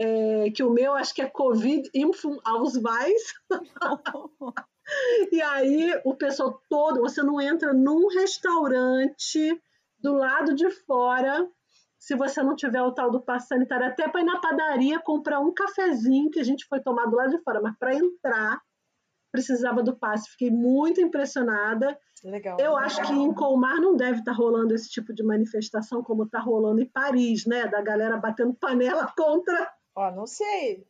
É, 0.00 0.50
que 0.50 0.62
o 0.62 0.70
meu 0.70 0.94
acho 0.94 1.14
que 1.14 1.22
é 1.22 1.28
Covid 1.28 1.88
Impfung 1.94 2.38
Ausweis. 2.44 3.34
E 5.30 5.40
aí 5.40 5.92
o 6.04 6.14
pessoal 6.14 6.60
todo, 6.68 7.00
você 7.00 7.22
não 7.22 7.40
entra 7.40 7.72
num 7.72 8.08
restaurante 8.08 9.62
do 10.00 10.12
lado 10.12 10.54
de 10.54 10.68
fora 10.70 11.48
se 12.02 12.16
você 12.16 12.42
não 12.42 12.56
tiver 12.56 12.82
o 12.82 12.90
tal 12.90 13.12
do 13.12 13.22
passe 13.22 13.46
sanitário, 13.46 13.86
até 13.86 14.08
para 14.08 14.20
ir 14.20 14.24
na 14.24 14.40
padaria 14.40 14.98
comprar 14.98 15.38
um 15.38 15.54
cafezinho 15.54 16.32
que 16.32 16.40
a 16.40 16.44
gente 16.44 16.66
foi 16.66 16.80
tomar 16.80 17.06
do 17.06 17.14
lado 17.14 17.30
de 17.30 17.40
fora, 17.44 17.60
mas 17.62 17.78
para 17.78 17.94
entrar 17.94 18.60
precisava 19.30 19.82
do 19.84 19.96
passe. 19.96 20.30
Fiquei 20.30 20.50
muito 20.50 21.00
impressionada. 21.00 21.96
Legal. 22.24 22.58
Eu 22.60 22.76
acho 22.76 23.02
que 23.02 23.12
em 23.12 23.34
Colmar 23.34 23.80
não 23.80 23.96
deve 23.96 24.20
estar 24.20 24.32
tá 24.32 24.36
rolando 24.36 24.74
esse 24.74 24.88
tipo 24.88 25.12
de 25.12 25.24
manifestação 25.24 26.02
como 26.02 26.22
está 26.24 26.38
rolando 26.38 26.80
em 26.80 26.88
Paris, 26.88 27.46
né? 27.46 27.66
Da 27.66 27.82
galera 27.82 28.16
batendo 28.16 28.54
panela 28.54 29.12
contra. 29.16 29.72
Ó, 29.94 30.10
não 30.10 30.26
sei 30.26 30.86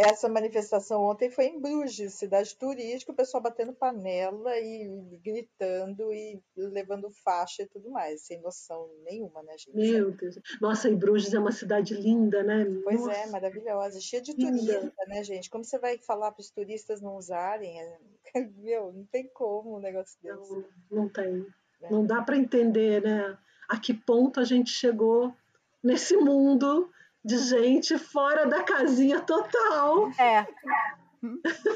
essa 0.00 0.28
manifestação 0.28 1.02
ontem 1.02 1.28
foi 1.28 1.46
em 1.46 1.60
Bruges, 1.60 2.14
cidade 2.14 2.56
turística, 2.56 3.10
o 3.10 3.16
pessoal 3.16 3.42
batendo 3.42 3.72
panela 3.72 4.56
e 4.56 4.88
gritando 5.24 6.12
e 6.12 6.40
levando 6.56 7.10
faixa 7.10 7.64
e 7.64 7.66
tudo 7.66 7.90
mais, 7.90 8.22
sem 8.22 8.40
noção 8.40 8.88
nenhuma, 9.02 9.42
né, 9.42 9.58
gente? 9.58 9.74
Meu 9.74 10.12
Deus. 10.12 10.38
Nossa, 10.60 10.88
e 10.88 10.94
Bruges 10.94 11.34
é 11.34 11.38
uma 11.40 11.50
cidade 11.50 11.94
linda, 11.94 12.44
né? 12.44 12.64
Pois 12.84 13.00
é, 13.00 13.06
Nossa. 13.06 13.18
é, 13.18 13.26
maravilhosa, 13.26 14.00
cheia 14.00 14.22
de 14.22 14.36
turista, 14.36 15.04
né, 15.08 15.24
gente? 15.24 15.50
Como 15.50 15.64
você 15.64 15.80
vai 15.80 15.98
falar 15.98 16.30
para 16.30 16.42
os 16.42 16.50
turistas 16.50 17.00
não 17.00 17.16
usarem? 17.16 17.80
É, 17.80 17.98
meu, 18.56 18.92
não 18.92 19.04
tem 19.06 19.28
como 19.34 19.78
um 19.78 19.80
negócio 19.80 20.16
desse. 20.22 20.52
Não, 20.52 20.64
não 20.92 21.08
tem. 21.08 21.44
É. 21.82 21.90
Não 21.90 22.06
dá 22.06 22.22
para 22.22 22.36
entender, 22.36 23.02
né? 23.02 23.36
A 23.68 23.76
que 23.76 23.92
ponto 23.92 24.38
a 24.38 24.44
gente 24.44 24.70
chegou 24.70 25.34
nesse 25.82 26.16
mundo 26.16 26.88
de 27.28 27.36
gente 27.36 27.98
fora 27.98 28.46
da 28.46 28.62
casinha 28.62 29.20
total. 29.20 30.10
É. 30.18 30.46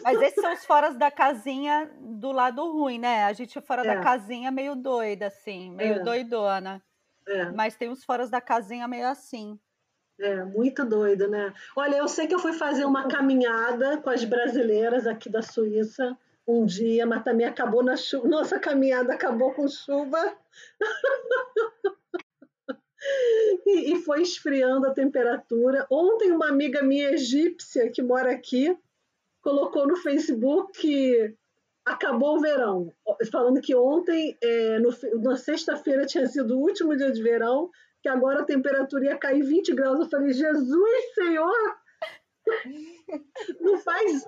Mas 0.03 0.23
esses 0.23 0.41
são 0.41 0.51
os 0.51 0.65
foras 0.65 0.97
da 0.97 1.11
casinha 1.11 1.91
do 2.01 2.33
lado 2.33 2.73
ruim, 2.73 2.99
né? 2.99 3.25
A 3.25 3.35
gente 3.35 3.61
fora 3.61 3.83
é. 3.83 3.95
da 3.95 4.01
casinha 4.01 4.51
meio 4.51 4.75
doida, 4.75 5.27
assim, 5.27 5.71
meio 5.73 5.97
é. 5.97 5.99
doidona. 5.99 6.83
É. 7.29 7.51
Mas 7.51 7.77
tem 7.77 7.91
os 7.91 8.03
foras 8.03 8.31
da 8.31 8.41
casinha 8.41 8.89
meio 8.89 9.07
assim. 9.07 9.61
É, 10.19 10.43
muito 10.43 10.87
doido, 10.87 11.29
né? 11.29 11.53
Olha, 11.77 11.97
eu 11.97 12.09
sei 12.09 12.27
que 12.27 12.35
eu 12.35 12.39
fui 12.39 12.55
fazer 12.55 12.87
uma 12.87 13.07
caminhada 13.09 13.99
com 13.99 14.09
as 14.09 14.25
brasileiras 14.25 15.07
aqui 15.07 15.29
da 15.29 15.43
Suíça 15.43 16.17
um 16.49 16.65
dia, 16.65 17.05
mas 17.05 17.23
também 17.23 17.47
acabou 17.47 17.83
na 17.83 17.97
chuva. 17.97 18.27
Nossa 18.27 18.59
caminhada 18.59 19.13
acabou 19.13 19.53
com 19.53 19.69
chuva. 19.69 20.35
e, 23.67 23.93
e 23.93 23.97
foi 24.03 24.23
esfriando 24.23 24.87
a 24.87 24.95
temperatura. 24.95 25.87
Ontem, 25.91 26.31
uma 26.31 26.49
amiga 26.49 26.83
minha 26.83 27.11
egípcia 27.11 27.91
que 27.91 28.03
mora 28.03 28.33
aqui 28.33 28.77
colocou 29.41 29.87
no 29.87 29.97
Facebook 29.97 30.81
que 30.81 31.35
acabou 31.85 32.37
o 32.37 32.41
verão, 32.41 32.93
falando 33.31 33.61
que 33.61 33.75
ontem, 33.75 34.37
é, 34.41 34.79
no, 34.79 34.91
na 35.21 35.37
sexta-feira, 35.37 36.07
tinha 36.07 36.27
sido 36.27 36.57
o 36.57 36.61
último 36.61 36.97
dia 36.97 37.11
de 37.11 37.23
verão, 37.23 37.71
que 38.01 38.09
agora 38.09 38.41
a 38.41 38.45
temperatura 38.45 39.07
ia 39.07 39.19
cair 39.19 39.43
20 39.43 39.75
graus. 39.75 39.99
Eu 39.99 40.09
falei, 40.09 40.33
Jesus, 40.33 41.15
Senhor! 41.15 41.77
Não 43.61 43.79
faz. 43.79 44.25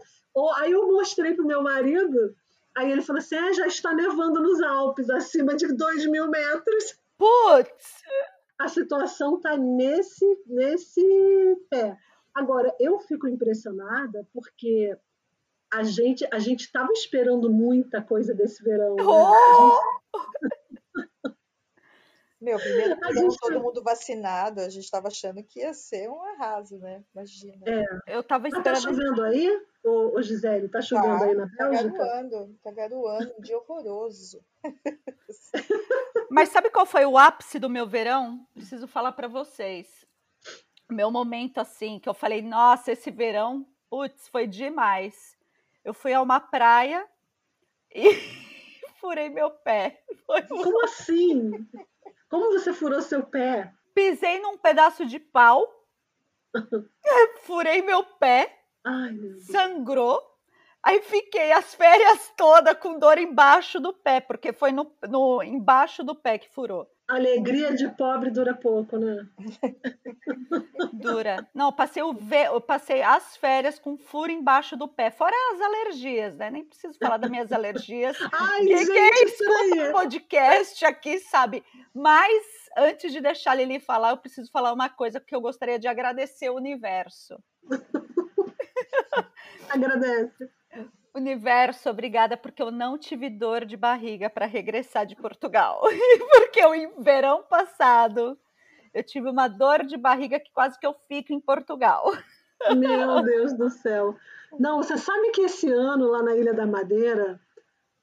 Aí 0.57 0.73
eu 0.73 0.87
mostrei 0.89 1.35
para 1.35 1.45
o 1.45 1.47
meu 1.47 1.63
marido, 1.63 2.35
aí 2.77 2.91
ele 2.91 3.03
falou 3.03 3.19
assim: 3.21 3.37
é, 3.37 3.53
já 3.53 3.67
está 3.67 3.95
nevando 3.95 4.43
nos 4.43 4.61
Alpes, 4.61 5.09
acima 5.11 5.55
de 5.55 5.69
2 5.69 6.07
mil 6.07 6.29
metros. 6.29 6.99
Putz! 7.17 8.03
A 8.59 8.69
situação 8.69 9.37
está 9.37 9.57
nesse, 9.57 10.25
nesse 10.47 11.03
pé. 11.71 11.97
Agora, 12.35 12.75
eu 12.81 12.99
fico 13.01 13.29
impressionada 13.29 14.27
porque 14.33 14.97
a 15.73 15.83
gente 15.83 16.27
a 16.33 16.39
gente 16.39 16.61
estava 16.61 16.93
esperando 16.93 17.51
muita 17.51 18.03
coisa 18.03 18.35
desse 18.35 18.63
verão. 18.63 18.97
Né? 18.97 19.03
Oh! 19.05 19.81
Meu, 22.45 22.59
primeiro 22.59 22.95
gente... 23.15 23.39
todo 23.39 23.59
mundo 23.59 23.83
vacinado, 23.83 24.61
a 24.61 24.69
gente 24.69 24.85
estava 24.85 25.09
achando 25.09 25.43
que 25.43 25.61
ia 25.61 25.73
ser 25.73 26.11
um 26.11 26.23
arraso, 26.23 26.77
né? 26.79 27.03
Imagina. 27.15 27.65
É. 27.67 28.17
Eu 28.17 28.21
estava 28.21 28.47
esperando. 28.49 28.67
Mas 28.67 28.85
tá 28.85 28.91
chovendo 28.91 29.23
aí, 29.23 29.63
ô, 29.83 30.19
ô 30.19 30.21
Gisele? 30.21 30.69
Tá 30.69 30.83
chovendo 30.83 31.21
tá, 31.21 31.25
aí 31.25 31.35
na 31.35 31.49
tá 31.49 31.71
Bélgica? 31.71 31.91
Tá 31.91 32.05
garoando, 32.05 32.59
tá 32.63 32.71
garoando, 32.71 33.35
um 33.39 33.41
dia 33.41 33.57
horroroso. 33.57 34.45
Mas 36.31 36.51
sabe 36.51 36.69
qual 36.69 36.85
foi 36.85 37.07
o 37.07 37.17
ápice 37.17 37.59
do 37.59 37.71
meu 37.71 37.87
verão? 37.87 38.47
Preciso 38.53 38.87
falar 38.87 39.13
para 39.13 39.27
vocês. 39.27 40.07
Meu 40.91 41.11
momento 41.11 41.63
assim, 41.63 41.99
que 41.99 42.11
eu 42.11 42.15
falei, 42.15 42.43
nossa, 42.43 42.93
esse 42.93 43.11
verão, 43.11 43.67
putz, 43.89 44.29
foi 44.29 44.47
demais. 44.47 45.35
Eu 45.83 45.95
fui 45.95 46.13
a 46.13 46.21
uma 46.21 46.41
praia 46.41 47.09
e 47.91 48.21
furei 49.01 49.31
meu 49.31 49.51
pé. 49.51 50.03
Foi 50.27 50.43
Como 50.43 50.85
assim? 50.85 51.67
Como 52.29 52.53
você 52.53 52.73
furou 52.73 53.01
seu 53.01 53.25
pé? 53.25 53.73
Pisei 53.95 54.41
num 54.41 54.59
pedaço 54.59 55.07
de 55.07 55.19
pau, 55.21 55.65
furei 57.43 57.83
meu 57.83 58.05
pé, 58.05 58.65
Ai, 58.85 59.13
meu 59.13 59.39
sangrou. 59.41 60.21
Aí 60.83 61.01
fiquei 61.01 61.51
as 61.53 61.75
férias 61.75 62.31
todas 62.37 62.77
com 62.79 62.99
dor 62.99 63.17
embaixo 63.17 63.81
do 63.81 63.95
pé, 63.95 64.21
porque 64.21 64.53
foi 64.53 64.71
no, 64.71 64.95
no 65.09 65.43
embaixo 65.43 66.05
do 66.05 66.15
pé 66.15 66.37
que 66.39 66.51
furou. 66.51 66.87
Alegria 67.07 67.75
de 67.75 67.87
pobre 67.91 68.31
dura 68.31 68.55
pouco, 68.55 68.97
né? 68.97 69.29
Dura. 70.93 71.47
Não, 71.53 71.67
eu 71.67 71.73
passei, 71.73 72.03
o 72.03 72.15
ve... 72.15 72.47
eu 72.47 72.61
passei 72.63 73.03
as 73.03 73.37
férias 73.37 73.79
com 73.79 73.99
furo 73.99 74.33
embaixo 74.33 74.75
do 74.75 74.89
pé, 74.89 75.11
fora 75.11 75.35
as 75.53 75.61
alergias, 75.61 76.35
né? 76.37 76.51
Nem 76.51 76.65
preciso 76.65 76.99
falar 76.99 77.19
das 77.19 77.31
minhas 77.31 77.53
alergias. 77.53 78.17
Ai, 78.33 78.65
Quem 78.65 78.87
gente, 78.87 79.25
escuta 79.25 79.91
o 79.91 79.93
podcast 79.93 80.83
aqui 80.87 81.21
sabe. 81.21 81.63
Mas 81.93 82.43
antes 82.77 83.13
de 83.13 83.21
deixar 83.21 83.53
a 83.53 83.57
Lili 83.57 83.81
falar, 83.81 84.11
eu 84.11 84.17
preciso 84.17 84.51
falar 84.51 84.73
uma 84.73 84.89
coisa 84.89 85.21
que 85.21 85.35
eu 85.35 85.43
gostaria 85.43 85.79
de 85.79 85.87
agradecer 85.87 86.49
o 86.49 86.57
universo. 86.57 87.39
Agradece. 89.69 90.51
Universo, 91.15 91.89
obrigada, 91.91 92.37
porque 92.37 92.61
eu 92.61 92.73
não 92.73 92.99
tive 92.99 93.31
dor 93.31 93.65
de 93.65 93.77
barriga 93.77 94.29
para 94.29 94.47
regressar 94.47 95.07
de 95.07 95.15
Portugal. 95.15 95.81
porque 96.31 96.65
o 96.65 97.01
verão 97.03 97.45
passado 97.45 98.37
eu 98.93 99.03
tive 99.03 99.29
uma 99.29 99.49
dor 99.49 99.85
de 99.85 99.97
barriga 99.97 100.41
que 100.41 100.53
quase 100.53 100.79
que 100.79 100.87
eu 100.87 100.95
fico 101.09 101.33
em 101.33 101.41
Portugal. 101.41 102.13
Meu 102.77 103.23
Deus 103.23 103.53
do 103.53 103.69
céu. 103.69 104.17
Não, 104.59 104.83
você 104.83 104.97
sabe 104.97 105.31
que 105.31 105.43
esse 105.43 105.71
ano 105.71 106.09
lá 106.09 106.23
na 106.23 106.37
Ilha 106.37 106.55
da 106.55 106.67
Madeira, 106.67 107.41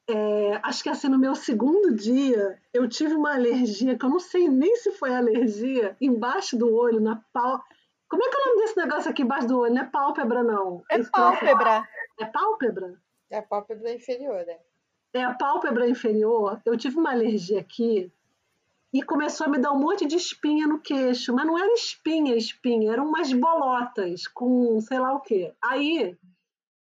é, 0.10 0.60
acho 0.64 0.84
que 0.84 0.90
assim, 0.90 1.08
no 1.08 1.18
meu 1.18 1.34
segundo 1.34 1.94
dia, 1.94 2.60
eu 2.74 2.88
tive 2.90 3.14
uma 3.14 3.34
alergia, 3.34 3.98
que 3.98 4.06
eu 4.06 4.10
não 4.10 4.20
sei 4.20 4.50
nem 4.50 4.76
se 4.76 4.92
foi 4.92 5.14
alergia, 5.14 5.96
embaixo 6.02 6.58
do 6.58 6.74
olho, 6.74 7.00
na 7.00 7.22
pau. 7.32 7.62
Como 8.10 8.24
é 8.24 8.30
que 8.30 8.36
é 8.36 8.40
o 8.40 8.46
nome 8.46 8.62
desse 8.62 8.78
negócio 8.78 9.10
aqui 9.10 9.22
embaixo 9.22 9.48
do 9.48 9.60
olho? 9.60 9.74
Não 9.74 9.82
é 9.82 9.86
pálpebra, 9.86 10.44
não. 10.44 10.84
É 10.90 11.02
pálpebra. 11.04 11.88
É 11.98 12.01
pálpebra? 12.26 12.94
É 13.30 13.38
a 13.38 13.44
pálpebra 13.44 13.94
inferior, 13.94 14.46
né? 14.46 14.58
É 15.14 15.24
a 15.24 15.34
pálpebra 15.34 15.90
inferior. 15.90 16.62
Eu 16.66 16.78
tive 16.78 16.98
uma 16.98 17.12
alergia 17.12 17.60
aqui 17.60 18.12
e 18.94 19.02
começou 19.02 19.48
a 19.48 19.50
me 19.50 19.58
dar 19.58 19.72
um 19.72 19.80
monte 19.80 20.06
de 20.06 20.16
espinha 20.16 20.68
no 20.68 20.80
queixo, 20.80 21.34
mas 21.34 21.46
não 21.46 21.58
era 21.58 21.74
espinha, 21.74 22.36
espinha, 22.36 22.92
eram 22.92 23.08
umas 23.08 23.32
bolotas 23.32 24.28
com 24.28 24.80
sei 24.82 25.00
lá 25.00 25.14
o 25.14 25.22
quê. 25.22 25.54
Aí 25.62 26.18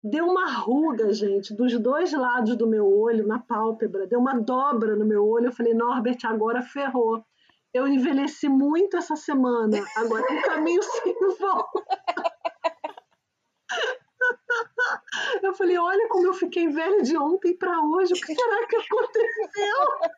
deu 0.03 0.25
uma 0.25 0.51
ruga, 0.51 1.13
gente, 1.13 1.53
dos 1.53 1.77
dois 1.79 2.11
lados 2.13 2.55
do 2.55 2.65
meu 2.65 2.87
olho, 2.87 3.27
na 3.27 3.37
pálpebra, 3.37 4.07
deu 4.07 4.19
uma 4.19 4.39
dobra 4.39 4.95
no 4.95 5.05
meu 5.05 5.27
olho. 5.27 5.47
Eu 5.47 5.51
falei, 5.51 5.73
Norbert, 5.73 6.17
agora 6.23 6.61
ferrou. 6.61 7.23
Eu 7.71 7.87
envelheci 7.87 8.49
muito 8.49 8.97
essa 8.97 9.15
semana, 9.15 9.77
agora 9.95 10.25
é 10.27 10.33
um 10.33 10.41
caminho 10.41 10.81
sem 11.03 11.13
volta. 11.39 11.85
Eu 15.49 15.53
falei, 15.55 15.77
olha 15.79 16.07
como 16.09 16.27
eu 16.27 16.33
fiquei 16.33 16.67
velha 16.67 17.01
de 17.01 17.17
ontem 17.17 17.57
para 17.57 17.81
hoje, 17.81 18.13
o 18.13 18.15
que 18.15 18.35
será 18.35 18.67
que 18.67 18.75
aconteceu? 18.75 19.77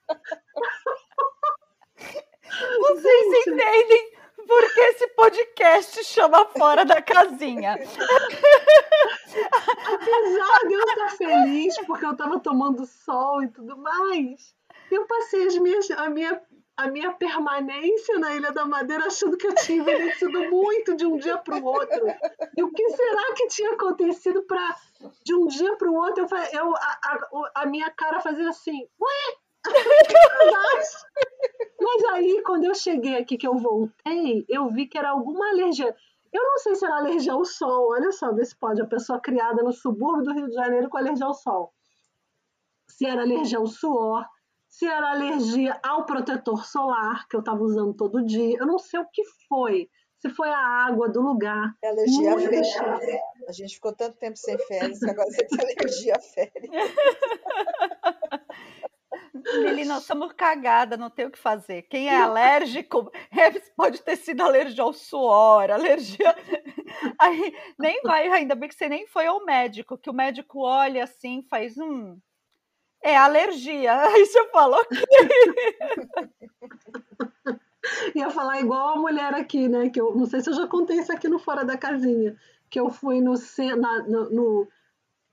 Vocês 2.82 3.24
Gente. 3.24 3.50
entendem 3.50 4.12
por 4.46 4.74
que 4.74 4.80
esse 4.82 5.08
podcast 5.16 6.04
chama 6.04 6.44
Fora 6.48 6.84
da 6.84 7.02
Casinha? 7.02 7.80
Apesar 9.86 10.68
de 10.68 10.74
eu 10.74 10.82
estar 10.82 11.10
feliz 11.12 11.78
porque 11.86 12.06
eu 12.06 12.12
estava 12.12 12.38
tomando 12.42 12.86
sol 12.86 13.42
e 13.42 13.48
tudo 13.48 13.78
mais, 13.78 14.54
eu 14.92 15.08
passei 15.08 15.48
as 15.48 15.58
minhas, 15.58 15.90
a 15.92 16.10
minha 16.10 16.42
a 16.82 16.88
minha 16.88 17.12
permanência 17.14 18.18
na 18.18 18.36
Ilha 18.36 18.52
da 18.52 18.66
Madeira 18.66 19.06
achando 19.06 19.38
que 19.38 19.46
eu 19.46 19.54
tinha 19.54 19.82
envelhecido 19.82 20.50
muito 20.50 20.96
de 20.96 21.06
um 21.06 21.16
dia 21.18 21.38
para 21.38 21.58
o 21.58 21.64
outro. 21.64 22.08
E 22.58 22.64
o 22.64 22.72
que 22.72 22.90
será 22.90 23.34
que 23.36 23.48
tinha 23.48 23.74
acontecido 23.74 24.42
para 24.44 24.76
de 25.24 25.36
um 25.36 25.46
dia 25.46 25.78
para 25.78 25.92
o 25.92 25.94
outro 25.94 26.26
eu, 26.26 26.38
eu 26.54 26.76
a, 26.76 27.00
a, 27.04 27.52
a, 27.62 27.66
minha 27.68 27.92
cara 27.92 28.20
fazia 28.20 28.50
assim, 28.50 28.88
ué? 29.00 29.36
Mas 31.80 32.04
aí, 32.14 32.42
quando 32.44 32.66
eu 32.66 32.74
cheguei 32.74 33.16
aqui, 33.18 33.38
que 33.38 33.48
eu 33.48 33.58
voltei, 33.58 34.44
eu 34.50 34.68
vi 34.72 34.88
que 34.88 34.98
era 34.98 35.12
alguma 35.12 35.50
alergia. 35.50 35.96
Eu 36.34 36.44
não 36.44 36.58
sei 36.58 36.74
se 36.76 36.84
era 36.86 36.98
alergia 36.98 37.34
ao 37.34 37.46
sol, 37.46 37.92
olha 37.92 38.12
só, 38.12 38.34
vê 38.34 38.44
se 38.44 38.56
pode. 38.56 38.82
A 38.82 38.88
pessoa 38.88 39.20
criada 39.20 39.62
no 39.62 39.72
subúrbio 39.72 40.24
do 40.24 40.34
Rio 40.34 40.48
de 40.48 40.56
Janeiro 40.56 40.90
com 40.90 40.98
alergia 40.98 41.28
ao 41.28 41.34
sol. 41.34 41.72
Se 42.88 43.06
era 43.06 43.22
alergia 43.22 43.60
ao 43.60 43.68
suor, 43.68 44.26
se 44.72 44.86
era 44.86 45.12
alergia 45.12 45.78
ao 45.84 46.06
protetor 46.06 46.66
solar, 46.66 47.28
que 47.28 47.36
eu 47.36 47.42
estava 47.42 47.62
usando 47.62 47.94
todo 47.94 48.26
dia. 48.26 48.58
Eu 48.58 48.66
não 48.66 48.80
sei 48.80 49.02
o 49.02 49.10
que 49.12 49.22
foi. 49.50 49.90
Se 50.18 50.30
foi 50.30 50.50
a 50.50 50.58
água 50.88 51.10
do 51.10 51.20
lugar. 51.20 51.76
É 51.84 51.90
alergia 51.90 52.34
à 52.34 52.40
férias. 52.40 53.22
A 53.50 53.52
gente 53.52 53.76
ficou 53.76 53.94
tanto 53.94 54.18
tempo 54.18 54.38
sem 54.38 54.58
férias 54.58 55.00
que 55.00 55.10
agora 55.10 55.30
você 55.30 55.46
tem 55.46 55.60
alergia 55.78 56.16
à 56.16 56.20
férias. 56.22 56.92
Lili, 59.56 59.84
nós 59.84 60.04
somos 60.04 60.32
cagada, 60.34 60.96
não 60.96 61.10
tem 61.10 61.26
o 61.26 61.32
que 61.32 61.40
fazer. 61.40 61.82
Quem 61.84 62.08
é 62.08 62.16
alérgico 62.16 63.12
é, 63.32 63.52
pode 63.76 64.02
ter 64.02 64.16
sido 64.16 64.42
alergia 64.42 64.84
ao 64.84 64.94
suor, 64.94 65.70
alergia. 65.70 66.34
Aí, 67.20 67.54
nem 67.78 68.02
vai, 68.04 68.30
ainda 68.30 68.56
bem 68.56 68.70
que 68.70 68.76
você 68.76 68.88
nem 68.88 69.06
foi 69.08 69.26
ao 69.26 69.44
médico, 69.44 69.98
que 69.98 70.10
o 70.10 70.14
médico 70.14 70.60
olha 70.62 71.04
assim, 71.04 71.44
faz 71.50 71.78
um. 71.78 72.18
É 73.04 73.18
alergia. 73.18 73.98
Aí 74.02 74.26
você 74.26 74.48
falou 74.50 74.80
ok. 74.80 75.02
Ia 78.16 78.30
falar 78.30 78.62
igual 78.62 78.90
a 78.90 78.96
mulher 78.96 79.34
aqui, 79.34 79.68
né? 79.68 79.90
Que 79.90 80.00
eu 80.00 80.16
não 80.16 80.26
sei 80.26 80.40
se 80.42 80.50
eu 80.50 80.54
já 80.54 80.68
contei 80.68 81.00
isso 81.00 81.12
aqui 81.12 81.28
no 81.28 81.40
Fora 81.40 81.66
da 81.66 81.78
Casinha. 81.78 82.36
Que 82.70 82.80
eu 82.80 82.90
fui 82.90 83.20
no, 83.20 83.34
na, 83.78 84.04
no, 84.04 84.30
no 84.30 84.68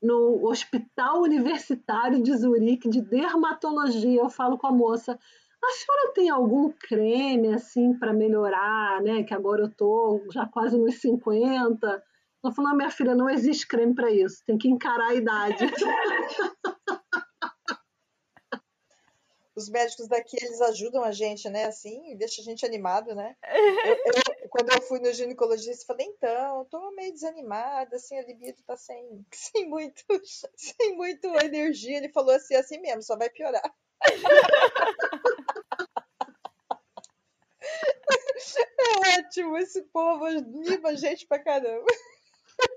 no 0.01 0.47
Hospital 0.47 1.21
Universitário 1.21 2.23
de 2.23 2.35
Zurique 2.35 2.89
de 2.89 3.01
Dermatologia. 3.01 4.21
Eu 4.21 4.29
falo 4.29 4.57
com 4.57 4.67
a 4.67 4.71
moça: 4.71 5.19
a 5.63 5.71
senhora 5.71 6.13
tem 6.13 6.29
algum 6.29 6.71
creme 6.71 7.53
assim 7.53 7.93
para 7.93 8.13
melhorar, 8.13 9.01
né? 9.01 9.23
Que 9.23 9.33
agora 9.33 9.63
eu 9.63 9.69
tô 9.69 10.21
já 10.31 10.45
quase 10.45 10.77
nos 10.77 10.95
50. 10.95 12.03
Ela 12.41 12.53
falou: 12.53 12.75
minha 12.75 12.89
filha, 12.89 13.13
não 13.13 13.29
existe 13.29 13.67
creme 13.67 13.93
para 13.93 14.11
isso, 14.11 14.43
tem 14.45 14.57
que 14.57 14.69
encarar 14.69 15.09
a 15.09 15.15
idade. 15.15 15.57
Os 19.59 19.67
médicos 19.67 20.07
daqui, 20.07 20.37
eles 20.41 20.61
ajudam 20.61 21.03
a 21.03 21.11
gente, 21.11 21.49
né? 21.49 21.65
Assim, 21.65 22.15
deixa 22.15 22.41
a 22.41 22.45
gente 22.45 22.65
animado, 22.65 23.13
né? 23.13 23.35
Eu, 23.43 23.95
eu, 24.41 24.49
quando 24.49 24.71
eu 24.71 24.81
fui 24.83 24.99
no 24.99 25.11
ginecologista, 25.11 25.85
falei, 25.85 26.05
então, 26.05 26.63
tô 26.71 26.91
meio 26.91 27.11
desanimada, 27.11 27.97
assim, 27.97 28.17
a 28.17 28.21
libido 28.21 28.63
tá 28.65 28.77
sem, 28.77 29.25
sem, 29.29 29.67
muito, 29.67 30.01
sem 30.55 30.95
muito 30.95 31.27
energia. 31.43 31.97
Ele 31.97 32.07
falou 32.07 32.33
assim, 32.33 32.55
assim 32.55 32.79
mesmo, 32.79 33.03
só 33.03 33.17
vai 33.17 33.29
piorar. 33.29 33.69
É 38.81 39.19
ótimo, 39.19 39.57
esse 39.57 39.81
povo 39.83 40.25
anima 40.25 40.89
a 40.89 40.95
gente 40.95 41.27
pra 41.27 41.37
caramba. 41.37 41.85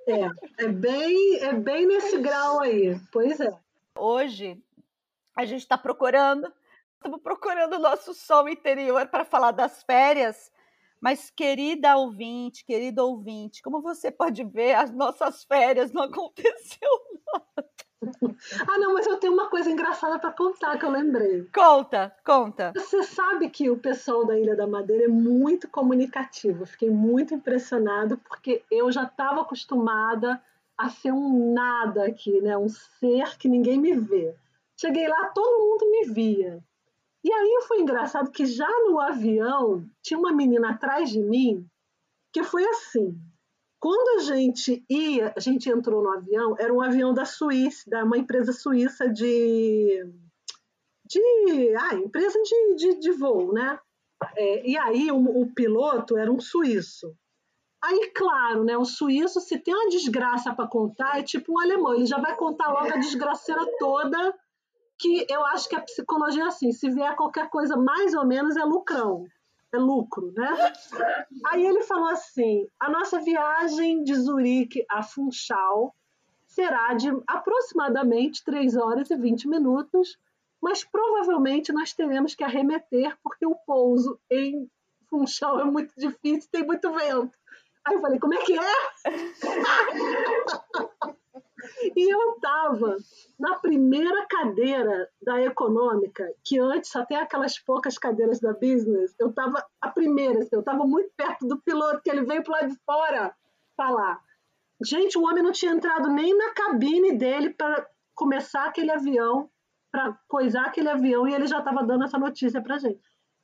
É, 0.08 0.64
é 0.64 0.68
bem, 0.68 1.38
é 1.38 1.52
bem 1.52 1.86
nesse 1.86 2.18
grau 2.18 2.60
aí, 2.60 2.98
pois 3.12 3.40
é. 3.40 3.56
Hoje 3.96 4.60
a 5.36 5.44
gente 5.44 5.62
está 5.62 5.78
procurando 5.78 6.52
estamos 7.02 7.20
procurando 7.20 7.74
o 7.74 7.80
nosso 7.80 8.14
sol 8.14 8.48
interior 8.48 9.08
para 9.08 9.24
falar 9.24 9.50
das 9.50 9.82
férias. 9.82 10.52
Mas, 11.00 11.30
querida 11.30 11.96
ouvinte, 11.96 12.64
querido 12.64 13.04
ouvinte, 13.04 13.60
como 13.60 13.82
você 13.82 14.08
pode 14.08 14.44
ver, 14.44 14.74
as 14.74 14.92
nossas 14.92 15.42
férias 15.42 15.92
não 15.92 16.04
aconteceu 16.06 16.88
nada. 17.26 17.68
Ah, 18.68 18.78
não, 18.78 18.94
mas 18.94 19.06
eu 19.06 19.16
tenho 19.16 19.32
uma 19.32 19.48
coisa 19.48 19.68
engraçada 19.68 20.18
para 20.18 20.32
contar 20.32 20.78
que 20.78 20.84
eu 20.84 20.90
lembrei. 20.90 21.48
Conta, 21.52 22.14
conta. 22.24 22.72
Você 22.74 23.02
sabe 23.02 23.50
que 23.50 23.68
o 23.68 23.78
pessoal 23.78 24.24
da 24.24 24.38
Ilha 24.38 24.56
da 24.56 24.66
Madeira 24.66 25.04
é 25.04 25.08
muito 25.08 25.68
comunicativo. 25.68 26.66
fiquei 26.66 26.90
muito 26.90 27.34
impressionado 27.34 28.16
porque 28.18 28.62
eu 28.70 28.90
já 28.92 29.04
estava 29.04 29.40
acostumada 29.42 30.40
a 30.78 30.88
ser 30.88 31.12
um 31.12 31.52
nada 31.52 32.06
aqui, 32.06 32.40
né? 32.40 32.56
Um 32.56 32.68
ser 32.68 33.36
que 33.38 33.48
ninguém 33.48 33.78
me 33.78 33.92
vê. 33.92 34.34
Cheguei 34.76 35.06
lá, 35.06 35.26
todo 35.26 35.64
mundo 35.64 35.90
me 35.90 36.12
via. 36.12 36.62
E 37.24 37.32
aí 37.32 37.64
foi 37.68 37.80
engraçado 37.80 38.30
que 38.30 38.44
já 38.44 38.68
no 38.86 38.98
avião 38.98 39.84
tinha 40.02 40.18
uma 40.18 40.32
menina 40.32 40.70
atrás 40.70 41.10
de 41.10 41.22
mim 41.22 41.66
que 42.32 42.42
foi 42.42 42.64
assim. 42.64 43.16
Quando 43.78 44.20
a 44.20 44.22
gente 44.24 44.84
ia, 44.88 45.32
a 45.36 45.40
gente 45.40 45.68
entrou 45.68 46.02
no 46.02 46.10
avião, 46.10 46.56
era 46.58 46.72
um 46.72 46.80
avião 46.80 47.12
da 47.12 47.24
Suíça, 47.24 47.88
da 47.88 48.04
uma 48.04 48.16
empresa 48.16 48.52
suíça 48.52 49.08
de 49.08 50.04
de 51.04 51.76
ah, 51.76 51.94
empresa 51.94 52.38
de, 52.42 52.74
de, 52.76 53.00
de 53.00 53.10
voo, 53.12 53.52
né? 53.52 53.78
É, 54.36 54.66
e 54.66 54.78
aí 54.78 55.10
o, 55.10 55.16
o, 55.16 55.52
piloto 55.52 56.16
era 56.16 56.32
um 56.32 56.40
suíço. 56.40 57.14
Aí, 57.82 58.12
claro, 58.14 58.62
né, 58.62 58.78
o 58.78 58.84
suíço, 58.84 59.40
se 59.40 59.58
tem 59.58 59.74
uma 59.74 59.90
desgraça 59.90 60.54
para 60.54 60.68
contar, 60.68 61.18
é 61.18 61.22
tipo 61.22 61.52
um 61.52 61.60
alemão, 61.60 61.94
ele 61.94 62.06
já 62.06 62.18
vai 62.18 62.36
contar 62.36 62.72
logo 62.72 62.92
a 62.92 62.98
desgraceira 62.98 63.66
toda, 63.78 64.32
que 65.02 65.26
eu 65.28 65.44
acho 65.46 65.68
que 65.68 65.74
a 65.74 65.80
psicologia 65.80 66.44
é 66.44 66.46
assim, 66.46 66.70
se 66.70 66.88
vier 66.88 67.16
qualquer 67.16 67.50
coisa 67.50 67.76
mais 67.76 68.14
ou 68.14 68.24
menos 68.24 68.56
é 68.56 68.64
lucrão, 68.64 69.26
é 69.72 69.76
lucro, 69.76 70.32
né? 70.36 70.72
Aí 71.46 71.66
ele 71.66 71.82
falou 71.82 72.08
assim, 72.08 72.68
a 72.78 72.88
nossa 72.88 73.18
viagem 73.18 74.04
de 74.04 74.14
Zurique 74.14 74.86
a 74.88 75.02
Funchal 75.02 75.92
será 76.46 76.94
de 76.94 77.08
aproximadamente 77.26 78.44
3 78.44 78.76
horas 78.76 79.10
e 79.10 79.16
20 79.16 79.48
minutos, 79.48 80.16
mas 80.62 80.84
provavelmente 80.84 81.72
nós 81.72 81.92
teremos 81.92 82.36
que 82.36 82.44
arremeter 82.44 83.18
porque 83.24 83.44
o 83.44 83.56
pouso 83.66 84.20
em 84.30 84.70
Funchal 85.10 85.58
é 85.58 85.64
muito 85.64 85.92
difícil, 85.96 86.48
tem 86.52 86.64
muito 86.64 86.92
vento. 86.92 87.36
Aí 87.84 87.96
eu 87.96 88.00
falei, 88.00 88.20
como 88.20 88.34
é 88.34 88.44
que 88.44 88.56
é? 88.56 88.72
e 91.96 92.12
eu 92.12 92.34
estava 92.34 92.96
na 93.38 93.56
primeira 93.56 94.26
cadeira 94.26 95.08
da 95.20 95.40
econômica, 95.40 96.32
que 96.44 96.58
antes 96.58 96.92
tem 97.08 97.16
aquelas 97.16 97.58
poucas 97.58 97.98
cadeiras 97.98 98.40
da 98.40 98.52
business, 98.52 99.14
eu 99.18 99.30
estava 99.30 99.64
a 99.80 99.88
primeira, 99.88 100.40
assim, 100.40 100.54
eu 100.56 100.60
estava 100.60 100.84
muito 100.84 101.10
perto 101.16 101.46
do 101.46 101.58
piloto, 101.58 102.02
que 102.02 102.10
ele 102.10 102.24
veio 102.24 102.42
para 102.42 102.60
lá 102.60 102.66
de 102.66 102.76
fora 102.84 103.34
falar. 103.76 104.20
Gente, 104.84 105.16
o 105.16 105.22
homem 105.22 105.42
não 105.42 105.52
tinha 105.52 105.72
entrado 105.72 106.08
nem 106.08 106.36
na 106.36 106.52
cabine 106.52 107.16
dele 107.16 107.50
para 107.50 107.86
começar 108.14 108.66
aquele 108.66 108.90
avião 108.90 109.48
para 109.92 110.18
coisar 110.26 110.64
aquele 110.64 110.88
avião 110.88 111.28
e 111.28 111.34
ele 111.34 111.46
já 111.46 111.58
estava 111.58 111.84
dando 111.84 112.04
essa 112.04 112.18
notícia 112.18 112.62
para 112.62 112.78
gente. 112.78 112.98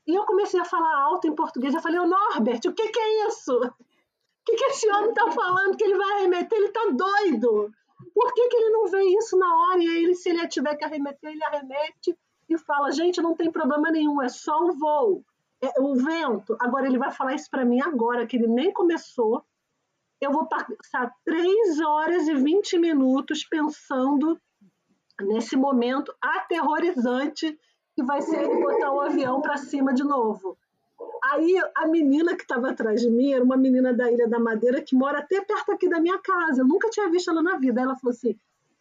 E 0.07 0.15
eu 0.15 0.25
comecei 0.25 0.59
a 0.59 0.65
falar 0.65 1.03
alto 1.03 1.29
em 1.29 1.35
português. 1.35 1.75
Eu 1.75 1.83
falei, 1.83 1.99
ô 2.01 2.07
Norbert, 2.07 2.61
o 2.67 2.73
que, 2.73 2.89
que 2.89 2.99
é 2.99 3.29
isso? 3.29 3.55
O 3.55 3.71
que, 4.47 4.57
que 4.57 4.65
esse 4.65 4.91
homem 4.91 5.11
está 5.11 5.31
falando 5.31 5.77
que 5.77 5.85
ele 5.85 5.99
vai 5.99 6.13
arremeter? 6.13 6.59
Ele 6.59 6.69
está 6.69 6.81
doido. 6.91 7.71
Por 8.19 8.35
que, 8.35 8.49
que 8.49 8.57
ele 8.57 8.71
não 8.71 8.87
vê 8.87 9.01
isso 9.17 9.39
na 9.39 9.47
hora? 9.47 9.79
E 9.79 9.87
ele, 9.87 10.13
se 10.13 10.29
ele 10.29 10.49
tiver 10.49 10.75
que 10.75 10.85
arremeter, 10.85 11.31
ele 11.31 11.45
arremete 11.45 12.19
e 12.49 12.59
fala, 12.59 12.91
gente, 12.91 13.23
não 13.23 13.37
tem 13.37 13.49
problema 13.49 13.93
nenhum, 13.93 14.21
é 14.21 14.29
só 14.29 14.59
o 14.59 14.73
voo, 14.73 15.25
é 15.63 15.81
o 15.81 15.95
vento. 15.95 16.57
Agora 16.59 16.89
ele 16.89 16.99
vai 16.99 17.13
falar 17.13 17.35
isso 17.35 17.49
para 17.49 17.65
mim 17.65 17.81
agora, 17.81 18.27
que 18.27 18.37
ele 18.37 18.49
nem 18.49 18.73
começou. 18.73 19.45
Eu 20.21 20.33
vou 20.33 20.49
passar 20.49 21.15
3 21.25 21.81
horas 21.81 22.27
e 22.27 22.35
20 22.35 22.77
minutos 22.79 23.45
pensando 23.45 24.37
nesse 25.21 25.57
momento 25.57 26.13
aterrorizante 26.21 27.57
que 27.95 28.03
vai 28.03 28.21
ser 28.21 28.43
ele 28.43 28.61
botar 28.61 28.91
o 28.91 29.01
avião 29.01 29.41
para 29.41 29.57
cima 29.59 29.95
de 29.95 30.03
novo. 30.03 30.59
Aí 31.25 31.55
a 31.77 31.87
menina 31.87 32.35
que 32.37 32.43
estava 32.43 32.71
atrás 32.71 33.01
de 33.01 33.11
mim 33.11 33.33
era 33.33 33.45
uma 33.45 33.57
menina 33.57 33.93
da 33.93 34.11
Ilha 34.11 34.29
da 34.29 34.39
Madeira 34.39 34.83
que 34.83 34.97
mora 34.97 35.19
até 35.19 35.41
perto 35.41 35.73
aqui 35.73 35.89
da 35.89 36.01
minha 36.01 36.19
casa. 36.19 36.63
Eu 36.63 36.67
nunca 36.67 36.91
tinha 36.91 37.11
visto 37.11 37.31
ela 37.31 37.43
na 37.43 37.57
vida. 37.57 37.81
Ela 37.81 37.97
falou 37.97 38.13
assim: 38.13 38.39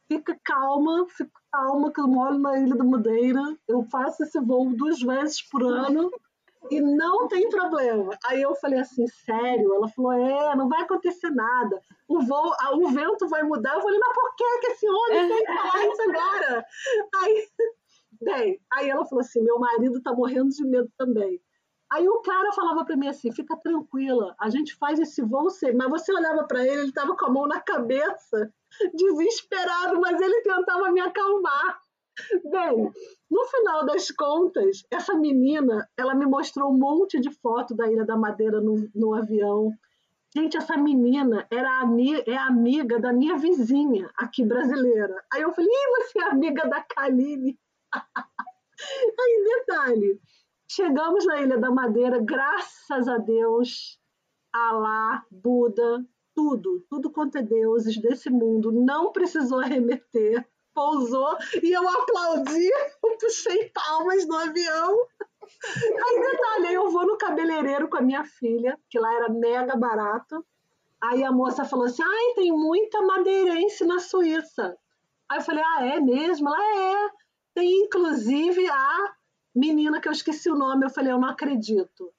fica 0.07 0.37
calma, 0.43 1.05
fica 1.09 1.39
calma, 1.51 1.91
que 1.91 1.99
eu 1.99 2.07
moro 2.07 2.37
na 2.37 2.59
Ilha 2.59 2.75
da 2.75 2.83
Madeira. 2.83 3.41
Eu 3.67 3.83
faço 3.83 4.23
esse 4.23 4.39
voo 4.39 4.73
duas 4.75 5.01
vezes 5.01 5.41
por 5.41 5.63
ano 5.63 6.09
e 6.71 6.81
não 6.81 7.27
tem 7.27 7.49
problema. 7.49 8.17
Aí 8.25 8.41
eu 8.41 8.55
falei 8.55 8.79
assim, 8.79 9.07
sério? 9.07 9.73
Ela 9.73 9.87
falou, 9.89 10.13
é, 10.13 10.55
não 10.55 10.67
vai 10.67 10.81
acontecer 10.81 11.29
nada. 11.29 11.81
O 12.07 12.21
voo, 12.21 12.51
o 12.75 12.89
vento 12.89 13.27
vai 13.27 13.43
mudar. 13.43 13.75
Eu 13.75 13.81
falei, 13.81 13.99
mas 13.99 14.13
por 14.13 14.35
que, 14.35 14.59
que 14.59 14.67
esse 14.67 14.89
homem 14.89 15.27
tem 15.27 15.45
que 15.45 15.53
falar 15.53 15.85
isso 15.85 16.01
agora? 16.01 16.65
Aí, 17.15 17.47
bem, 18.21 18.61
aí 18.71 18.89
ela 18.89 19.05
falou 19.05 19.21
assim, 19.21 19.41
meu 19.43 19.59
marido 19.59 20.01
tá 20.01 20.13
morrendo 20.13 20.49
de 20.49 20.65
medo 20.65 20.89
também. 20.97 21.39
Aí 21.91 22.07
o 22.07 22.21
cara 22.21 22.51
falava 22.51 22.83
para 22.83 22.97
mim 22.97 23.07
assim, 23.07 23.31
fica 23.31 23.55
tranquila, 23.55 24.35
a 24.39 24.49
gente 24.49 24.75
faz 24.75 24.99
esse 24.99 25.21
voo 25.21 25.49
sim. 25.49 25.71
Mas 25.71 25.89
você 25.89 26.13
olhava 26.13 26.43
para 26.43 26.65
ele, 26.65 26.81
ele 26.81 26.91
tava 26.91 27.15
com 27.15 27.25
a 27.25 27.29
mão 27.29 27.47
na 27.47 27.61
cabeça, 27.61 28.51
desesperado, 28.93 29.99
mas 29.99 30.19
ele 30.19 30.41
tentava 30.41 30.91
me 30.91 30.99
acalmar. 30.99 31.79
Bem, 32.45 32.91
no 33.29 33.45
final 33.45 33.85
das 33.85 34.09
contas, 34.11 34.83
essa 34.91 35.13
menina, 35.13 35.87
ela 35.95 36.15
me 36.15 36.25
mostrou 36.25 36.71
um 36.71 36.77
monte 36.77 37.19
de 37.19 37.31
foto 37.31 37.75
da 37.75 37.89
Ilha 37.89 38.05
da 38.05 38.17
Madeira 38.17 38.59
no, 38.59 38.89
no 38.93 39.13
avião. 39.13 39.71
Gente, 40.35 40.57
essa 40.57 40.75
menina 40.75 41.47
era 41.49 41.69
é 42.25 42.37
amiga 42.37 42.99
da 42.99 43.13
minha 43.13 43.37
vizinha 43.37 44.09
aqui 44.17 44.43
brasileira. 44.43 45.23
Aí 45.31 45.41
eu 45.41 45.53
falei, 45.53 45.69
Ih, 45.69 46.03
você 46.03 46.19
é 46.19 46.23
amiga 46.23 46.67
da 46.67 46.81
Kaline? 46.81 47.57
Aí, 49.19 49.43
detalhe, 49.43 50.19
chegamos 50.67 51.25
na 51.25 51.41
Ilha 51.41 51.57
da 51.57 51.71
Madeira, 51.71 52.19
graças 52.19 53.07
a 53.07 53.17
Deus, 53.17 53.99
Alá, 54.53 55.25
Buda, 55.31 56.05
tudo, 56.35 56.85
tudo 56.89 57.09
quanto 57.09 57.37
é 57.37 57.41
deuses 57.41 57.97
desse 57.99 58.29
mundo, 58.29 58.71
não 58.71 59.11
precisou 59.11 59.59
arremeter 59.59 60.45
pousou 60.77 61.35
e 61.63 61.71
eu 61.71 61.89
aplaudi, 61.89 62.69
eu 63.03 63.17
puxei 63.17 63.71
palmas 63.73 64.27
no 64.27 64.35
avião. 64.35 65.07
Aí, 65.73 66.21
detalhe, 66.21 66.73
eu 66.75 66.91
vou 66.91 67.07
no 67.07 67.17
cabeleireiro 67.17 67.89
com 67.89 67.97
a 67.97 68.01
minha 68.01 68.23
filha, 68.23 68.77
que 68.87 68.99
lá 68.99 69.11
era 69.15 69.29
mega 69.29 69.75
barato. 69.75 70.45
Aí 71.01 71.23
a 71.23 71.31
moça 71.31 71.65
falou 71.65 71.85
assim: 71.85 72.03
ai, 72.03 72.33
tem 72.35 72.51
muita 72.51 73.01
madeirense 73.01 73.85
na 73.85 73.99
Suíça. 73.99 74.77
Aí 75.27 75.39
eu 75.39 75.43
falei: 75.43 75.63
ah, 75.65 75.85
é 75.85 75.99
mesmo? 75.99 76.47
Ela 76.47 77.05
é. 77.05 77.09
Tem 77.55 77.85
inclusive 77.85 78.69
a 78.69 79.15
menina 79.57 79.99
que 79.99 80.07
eu 80.07 80.11
esqueci 80.11 80.49
o 80.49 80.55
nome. 80.55 80.85
Eu 80.85 80.89
falei: 80.89 81.11
eu 81.11 81.19
não 81.19 81.29
acredito. 81.29 82.13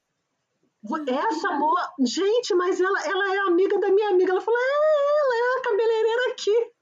Essa 1.07 1.51
moça, 1.53 1.93
gente, 2.01 2.55
mas 2.55 2.81
ela, 2.81 3.01
ela 3.05 3.35
é 3.35 3.39
amiga 3.41 3.79
da 3.79 3.91
minha 3.91 4.11
amiga. 4.11 4.33
Ela 4.33 4.41
falou: 4.41 4.59
é, 4.59 5.21
ela 5.21 5.37
é 5.37 5.59
a 5.59 5.63
cabeleireira 5.63 6.33
aqui. 6.33 6.73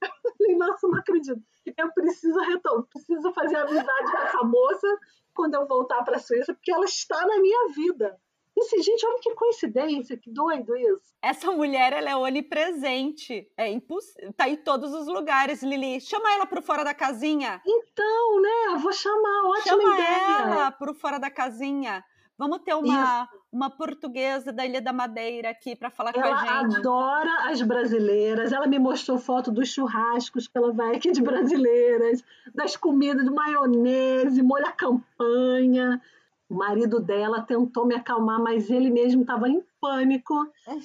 Eu 0.24 0.32
falei, 0.36 0.56
nossa, 0.56 0.88
não 0.88 0.98
acredito. 0.98 1.42
Eu 1.76 1.92
preciso 1.92 2.38
retomar, 2.40 2.84
preciso 2.84 3.32
fazer 3.32 3.56
amizade 3.56 4.12
com 4.12 4.18
essa 4.18 4.44
moça 4.44 5.00
quando 5.34 5.54
eu 5.54 5.66
voltar 5.66 6.02
para 6.02 6.16
a 6.16 6.20
Suíça, 6.20 6.54
porque 6.54 6.70
ela 6.70 6.84
está 6.84 7.26
na 7.26 7.40
minha 7.40 7.68
vida. 7.74 8.18
Esse, 8.56 8.80
gente, 8.80 9.06
olha 9.06 9.18
que 9.20 9.34
coincidência, 9.34 10.16
que 10.16 10.30
doido 10.30 10.74
isso. 10.76 11.14
Essa 11.20 11.52
mulher, 11.52 11.92
ela 11.92 12.10
é 12.10 12.16
onipresente. 12.16 13.46
É 13.56 13.70
impossível. 13.70 14.32
Tá 14.32 14.48
em 14.48 14.56
todos 14.56 14.94
os 14.94 15.06
lugares, 15.06 15.62
Lili. 15.62 16.00
Chama 16.00 16.32
ela 16.32 16.46
pro 16.46 16.62
fora 16.62 16.82
da 16.82 16.94
casinha. 16.94 17.60
Então, 17.66 18.40
né? 18.40 18.78
Vou 18.80 18.92
chamar, 18.92 19.44
ótima 19.44 19.80
Chama 19.82 19.94
ideia. 19.94 20.38
Chama 20.38 20.54
ela 20.54 20.70
pro 20.70 20.94
fora 20.94 21.18
da 21.18 21.30
casinha. 21.30 22.02
Vamos 22.38 22.58
ter 22.58 22.74
uma, 22.74 23.28
uma 23.50 23.70
portuguesa 23.70 24.52
da 24.52 24.66
Ilha 24.66 24.80
da 24.80 24.92
Madeira 24.92 25.50
aqui 25.50 25.74
para 25.74 25.88
falar 25.88 26.12
ela 26.14 26.22
com 26.22 26.34
a 26.34 26.36
gente. 26.36 26.48
Ela 26.48 26.78
adora 26.78 27.50
as 27.50 27.62
brasileiras. 27.62 28.52
Ela 28.52 28.66
me 28.66 28.78
mostrou 28.78 29.18
foto 29.18 29.50
dos 29.50 29.68
churrascos 29.68 30.46
que 30.46 30.56
ela 30.56 30.72
vai 30.72 30.96
aqui 30.96 31.12
de 31.12 31.22
brasileiras, 31.22 32.22
das 32.54 32.76
comidas 32.76 33.24
de 33.24 33.30
maionese, 33.30 34.42
molho 34.42 34.66
à 34.66 34.72
campanha. 34.72 36.00
O 36.48 36.54
marido 36.54 37.00
dela 37.00 37.42
tentou 37.42 37.86
me 37.86 37.94
acalmar, 37.94 38.40
mas 38.40 38.70
ele 38.70 38.88
mesmo 38.90 39.22
estava 39.22 39.48
em 39.48 39.62
pânico. 39.80 40.34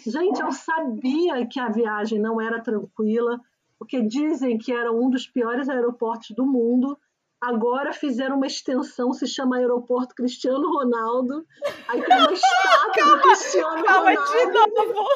Gente, 0.05 0.41
eu 0.41 0.51
sabia 0.51 1.45
que 1.45 1.59
a 1.59 1.69
viagem 1.69 2.19
não 2.19 2.41
era 2.41 2.59
tranquila, 2.61 3.39
porque 3.77 4.01
dizem 4.01 4.57
que 4.57 4.71
era 4.71 4.91
um 4.91 5.09
dos 5.09 5.27
piores 5.27 5.69
aeroportos 5.69 6.31
do 6.35 6.45
mundo. 6.45 6.97
Agora 7.39 7.93
fizeram 7.93 8.37
uma 8.37 8.45
extensão, 8.47 9.13
se 9.13 9.25
chama 9.27 9.57
Aeroporto 9.57 10.13
Cristiano 10.13 10.67
Ronaldo. 10.71 11.45
Aí 11.87 12.01
tem 12.01 12.17
uma 12.17 12.29
estátua 12.33 13.05
do 13.05 13.21
Cristiano 13.21 13.83
calma 13.83 14.09
Ronaldo. 14.11 14.31
de 14.31 14.85
novo. 14.85 15.07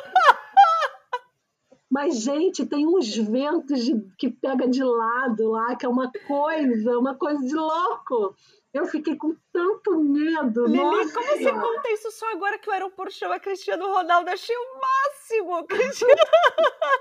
Mas, 1.96 2.18
gente, 2.18 2.66
tem 2.66 2.86
uns 2.86 3.16
ventos 3.16 3.86
de, 3.86 3.96
que 4.18 4.30
pega 4.30 4.68
de 4.68 4.84
lado 4.84 5.52
lá, 5.52 5.78
que 5.78 5.86
é 5.86 5.88
uma 5.88 6.12
coisa, 6.28 7.00
uma 7.00 7.16
coisa 7.16 7.40
de 7.40 7.56
louco. 7.56 8.36
Eu 8.74 8.86
fiquei 8.86 9.16
com 9.16 9.34
tanto 9.54 9.98
medo. 10.04 10.66
Lili, 10.66 10.84
Nossa. 10.84 11.14
como 11.14 11.26
você 11.26 11.54
conta 11.54 11.90
isso 11.94 12.12
só 12.12 12.30
agora 12.34 12.60
que 12.60 12.70
o 12.70 12.74
aeroporto 12.74 13.14
chama 13.14 13.40
Cristiano 13.40 13.88
Ronaldo? 13.88 14.30
Achei 14.30 14.54
o 14.58 14.82
máximo. 14.82 15.64
Cristiano. 15.72 16.14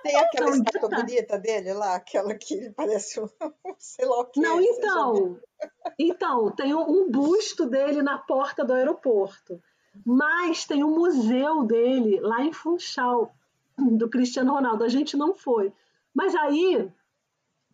Tem 0.05 0.15
aquela 0.15 0.51
Não, 0.51 0.57
estátua 0.59 0.89
tá. 0.89 0.97
bonita 1.01 1.39
dele 1.41 1.73
lá, 1.73 1.97
aquela 1.97 2.33
que 2.37 2.71
parece 2.77 3.19
um, 3.19 3.27
sei 3.77 4.07
lá 4.07 4.21
o 4.21 4.27
que. 4.27 4.41
Não, 4.41 4.59
viu? 4.59 4.69
então. 4.71 5.41
Então, 5.99 6.53
tem 6.53 6.73
um, 6.73 6.89
um 6.89 7.11
busto 7.11 7.67
dele 7.67 8.01
na 8.01 8.17
porta 8.17 8.65
do 8.65 8.73
aeroporto. 8.73 9.61
Mas 10.07 10.65
tem 10.65 10.85
um 10.85 10.95
museu 10.95 11.65
dele 11.65 12.21
lá 12.21 12.45
em 12.45 12.53
Funchal, 12.53 13.35
do 13.99 14.09
Cristiano 14.09 14.53
Ronaldo. 14.53 14.85
A 14.85 14.89
gente 14.89 15.17
não 15.17 15.35
foi. 15.35 15.73
Mas 16.15 16.35
aí, 16.35 16.91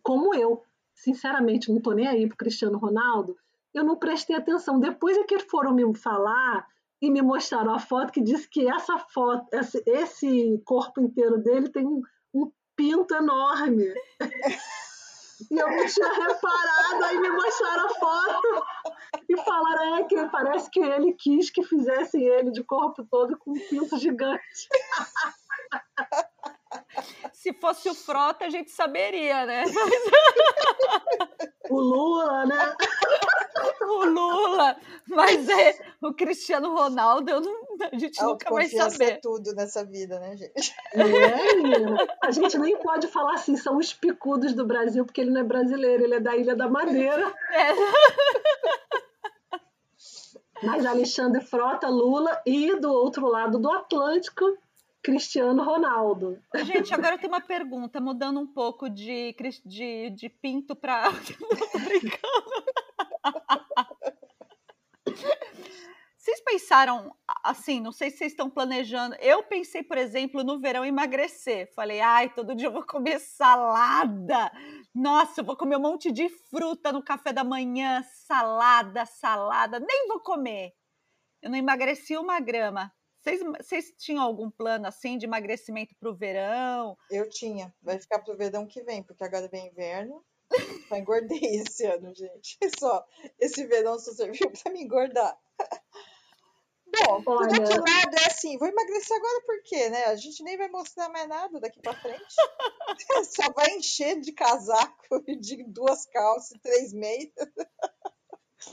como 0.01 0.33
eu, 0.33 0.63
sinceramente, 0.93 1.71
não 1.71 1.81
tô 1.81 1.91
nem 1.91 2.07
aí 2.07 2.27
pro 2.27 2.37
Cristiano 2.37 2.77
Ronaldo, 2.77 3.37
eu 3.73 3.83
não 3.83 3.95
prestei 3.95 4.35
atenção. 4.35 4.79
Depois 4.79 5.17
é 5.17 5.23
que 5.23 5.39
foram 5.39 5.73
me 5.73 5.95
falar 5.95 6.67
e 7.01 7.09
me 7.09 7.21
mostraram 7.21 7.73
a 7.73 7.79
foto 7.79 8.11
que 8.11 8.21
diz 8.21 8.45
que 8.45 8.67
essa 8.67 8.97
foto, 8.97 9.47
esse, 9.51 9.81
esse 9.87 10.61
corpo 10.65 11.01
inteiro 11.01 11.39
dele 11.39 11.69
tem 11.69 11.85
um, 11.85 12.01
um 12.33 12.51
pinto 12.75 13.15
enorme. 13.15 13.93
e 15.49 15.57
eu 15.57 15.67
não 15.67 15.85
tinha 15.87 16.13
reparado, 16.13 17.03
aí 17.05 17.19
me 17.19 17.29
mostraram 17.31 17.85
a 17.85 17.89
foto 17.89 18.65
e 19.27 19.37
falaram 19.37 19.95
é, 19.95 20.03
que 20.03 20.29
parece 20.29 20.69
que 20.69 20.79
ele 20.79 21.13
quis 21.13 21.49
que 21.49 21.63
fizessem 21.63 22.23
ele 22.23 22.51
de 22.51 22.63
corpo 22.63 23.03
todo 23.09 23.37
com 23.37 23.51
um 23.51 23.59
pinto 23.69 23.97
gigante. 23.97 24.69
Se 27.33 27.53
fosse 27.53 27.89
o 27.89 27.95
Frota, 27.95 28.45
a 28.45 28.49
gente 28.49 28.71
saberia, 28.71 29.45
né? 29.45 29.63
o 31.69 31.79
Lula, 31.79 32.45
né? 32.45 32.75
o 33.81 34.05
Lula, 34.05 34.77
mas 35.07 35.49
é 35.49 35.77
o 36.01 36.13
Cristiano 36.13 36.73
Ronaldo, 36.73 37.41
não, 37.41 37.53
a 37.91 37.97
gente 37.97 38.21
a 38.21 38.25
nunca 38.25 38.49
vai 38.49 38.67
saber. 38.67 39.13
É 39.13 39.19
tudo 39.21 39.53
nessa 39.53 39.85
vida, 39.85 40.19
né, 40.19 40.35
gente? 40.37 40.73
É, 40.93 42.25
a 42.27 42.31
gente 42.31 42.57
nem 42.57 42.77
pode 42.77 43.07
falar 43.07 43.33
assim, 43.33 43.55
são 43.55 43.77
os 43.77 43.93
picudos 43.93 44.53
do 44.53 44.65
Brasil, 44.65 45.05
porque 45.05 45.21
ele 45.21 45.31
não 45.31 45.41
é 45.41 45.43
brasileiro, 45.43 46.03
ele 46.03 46.15
é 46.15 46.19
da 46.19 46.35
Ilha 46.35 46.55
da 46.55 46.69
Madeira. 46.69 47.33
É. 47.51 47.71
Mas 50.63 50.85
Alexandre 50.85 51.41
Frota, 51.41 51.87
Lula 51.87 52.39
e 52.45 52.75
do 52.79 52.91
outro 52.91 53.27
lado 53.27 53.57
do 53.57 53.71
Atlântico, 53.71 54.45
Cristiano 55.01 55.63
Ronaldo. 55.63 56.39
Gente, 56.63 56.93
agora 56.93 57.17
tenho 57.17 57.33
uma 57.33 57.41
pergunta, 57.41 57.99
mudando 57.99 58.39
um 58.39 58.47
pouco 58.47 58.87
de, 58.89 59.35
de, 59.65 60.09
de 60.11 60.29
pinto 60.29 60.75
para. 60.75 61.09
Vocês 66.17 66.39
pensaram 66.41 67.15
assim? 67.43 67.81
Não 67.81 67.91
sei 67.91 68.11
se 68.11 68.17
vocês 68.17 68.31
estão 68.33 68.47
planejando. 68.47 69.15
Eu 69.19 69.41
pensei, 69.41 69.81
por 69.81 69.97
exemplo, 69.97 70.43
no 70.43 70.59
verão 70.59 70.85
emagrecer. 70.85 71.73
Falei, 71.73 71.99
ai, 71.99 72.31
todo 72.31 72.53
dia 72.53 72.67
eu 72.67 72.71
vou 72.71 72.85
comer 72.85 73.19
salada. 73.19 74.51
Nossa, 74.93 75.41
eu 75.41 75.45
vou 75.45 75.57
comer 75.57 75.77
um 75.77 75.81
monte 75.81 76.11
de 76.11 76.29
fruta 76.29 76.91
no 76.91 77.03
café 77.03 77.33
da 77.33 77.43
manhã, 77.43 78.03
salada, 78.03 79.03
salada. 79.03 79.79
Nem 79.79 80.07
vou 80.07 80.19
comer. 80.19 80.73
Eu 81.41 81.49
não 81.49 81.57
emagreci 81.57 82.15
uma 82.15 82.39
grama. 82.39 82.93
Vocês, 83.21 83.41
vocês 83.59 83.93
tinham 83.99 84.23
algum 84.23 84.49
plano 84.49 84.87
assim 84.87 85.17
de 85.17 85.27
emagrecimento 85.27 85.95
para 85.95 86.09
o 86.09 86.15
verão? 86.15 86.97
Eu 87.09 87.29
tinha. 87.29 87.73
Vai 87.81 87.99
ficar 87.99 88.19
para 88.19 88.33
o 88.33 88.37
verão 88.37 88.65
que 88.65 88.81
vem, 88.81 89.03
porque 89.03 89.23
agora 89.23 89.47
vem 89.47 89.67
inverno. 89.67 90.25
Só 90.89 90.95
engordei 90.97 91.39
esse 91.61 91.85
ano, 91.85 92.13
gente. 92.15 92.57
Só 92.79 93.05
esse 93.39 93.65
verão 93.67 93.99
só 93.99 94.11
serviu 94.13 94.51
para 94.63 94.73
me 94.73 94.83
engordar. 94.83 95.37
Bom, 96.87 97.23
por 97.23 97.37
Olha... 97.37 97.61
outro 97.61 97.77
lado, 97.77 98.15
é 98.15 98.27
assim, 98.27 98.57
vou 98.57 98.67
emagrecer 98.67 99.15
agora 99.15 99.41
por 99.45 99.63
quê, 99.63 99.89
né? 99.89 100.05
A 100.05 100.15
gente 100.15 100.43
nem 100.43 100.57
vai 100.57 100.67
mostrar 100.67 101.07
mais 101.07 101.27
nada 101.27 101.59
daqui 101.59 101.79
para 101.79 101.93
frente. 101.93 102.35
Só 103.23 103.49
vai 103.53 103.77
encher 103.77 104.19
de 104.19 104.33
casaco, 104.33 105.23
de 105.39 105.63
duas 105.63 106.05
calças, 106.07 106.59
três 106.61 106.91
meias. 106.91 107.31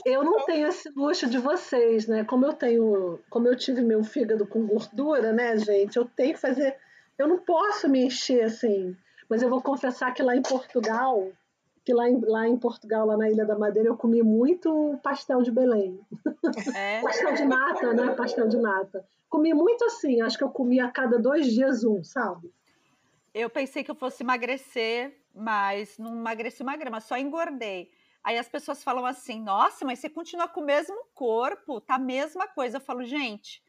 Eu 0.05 0.23
não 0.23 0.45
tenho 0.45 0.67
esse 0.67 0.89
luxo 0.95 1.29
de 1.29 1.37
vocês, 1.37 2.07
né? 2.07 2.23
Como 2.23 2.45
eu 2.45 2.53
tenho, 2.53 3.19
como 3.29 3.47
eu 3.47 3.55
tive 3.55 3.81
meu 3.81 4.03
fígado 4.03 4.45
com 4.45 4.65
gordura, 4.65 5.31
né, 5.31 5.57
gente? 5.57 5.97
Eu 5.97 6.05
tenho 6.05 6.33
que 6.33 6.39
fazer, 6.39 6.75
eu 7.17 7.27
não 7.27 7.39
posso 7.39 7.89
me 7.89 8.05
encher 8.05 8.43
assim. 8.43 8.95
Mas 9.29 9.41
eu 9.41 9.49
vou 9.49 9.61
confessar 9.61 10.13
que 10.13 10.23
lá 10.23 10.35
em 10.35 10.41
Portugal, 10.41 11.31
que 11.85 11.93
lá 11.93 12.09
em, 12.09 12.19
lá 12.19 12.47
em 12.47 12.57
Portugal, 12.57 13.05
lá 13.05 13.17
na 13.17 13.29
Ilha 13.29 13.45
da 13.45 13.57
Madeira, 13.57 13.89
eu 13.89 13.97
comi 13.97 14.21
muito 14.21 14.97
pastel 15.03 15.41
de 15.41 15.51
Belém. 15.51 15.99
É? 16.75 17.01
pastel 17.03 17.33
de 17.33 17.45
nata, 17.45 17.93
né? 17.93 18.13
Pastel 18.15 18.47
de 18.47 18.57
nata. 18.57 19.05
Comi 19.29 19.53
muito 19.53 19.85
assim, 19.85 20.21
acho 20.21 20.37
que 20.37 20.43
eu 20.43 20.49
comi 20.49 20.79
a 20.79 20.89
cada 20.89 21.19
dois 21.19 21.45
dias 21.45 21.83
um, 21.83 22.03
sabe? 22.03 22.51
Eu 23.33 23.49
pensei 23.49 23.83
que 23.83 23.91
eu 23.91 23.95
fosse 23.95 24.23
emagrecer, 24.23 25.13
mas 25.35 25.97
não 25.99 26.15
emagreci 26.15 26.63
uma 26.63 26.75
grama, 26.75 26.99
só 26.99 27.15
engordei. 27.15 27.91
Aí 28.23 28.37
as 28.37 28.49
pessoas 28.49 28.83
falam 28.83 29.05
assim: 29.05 29.41
nossa, 29.41 29.85
mas 29.85 29.99
você 29.99 30.09
continua 30.09 30.47
com 30.47 30.61
o 30.61 30.65
mesmo 30.65 30.97
corpo, 31.13 31.81
tá 31.81 31.95
a 31.95 31.99
mesma 31.99 32.47
coisa. 32.47 32.77
Eu 32.77 32.81
falo, 32.81 33.03
gente, 33.03 33.61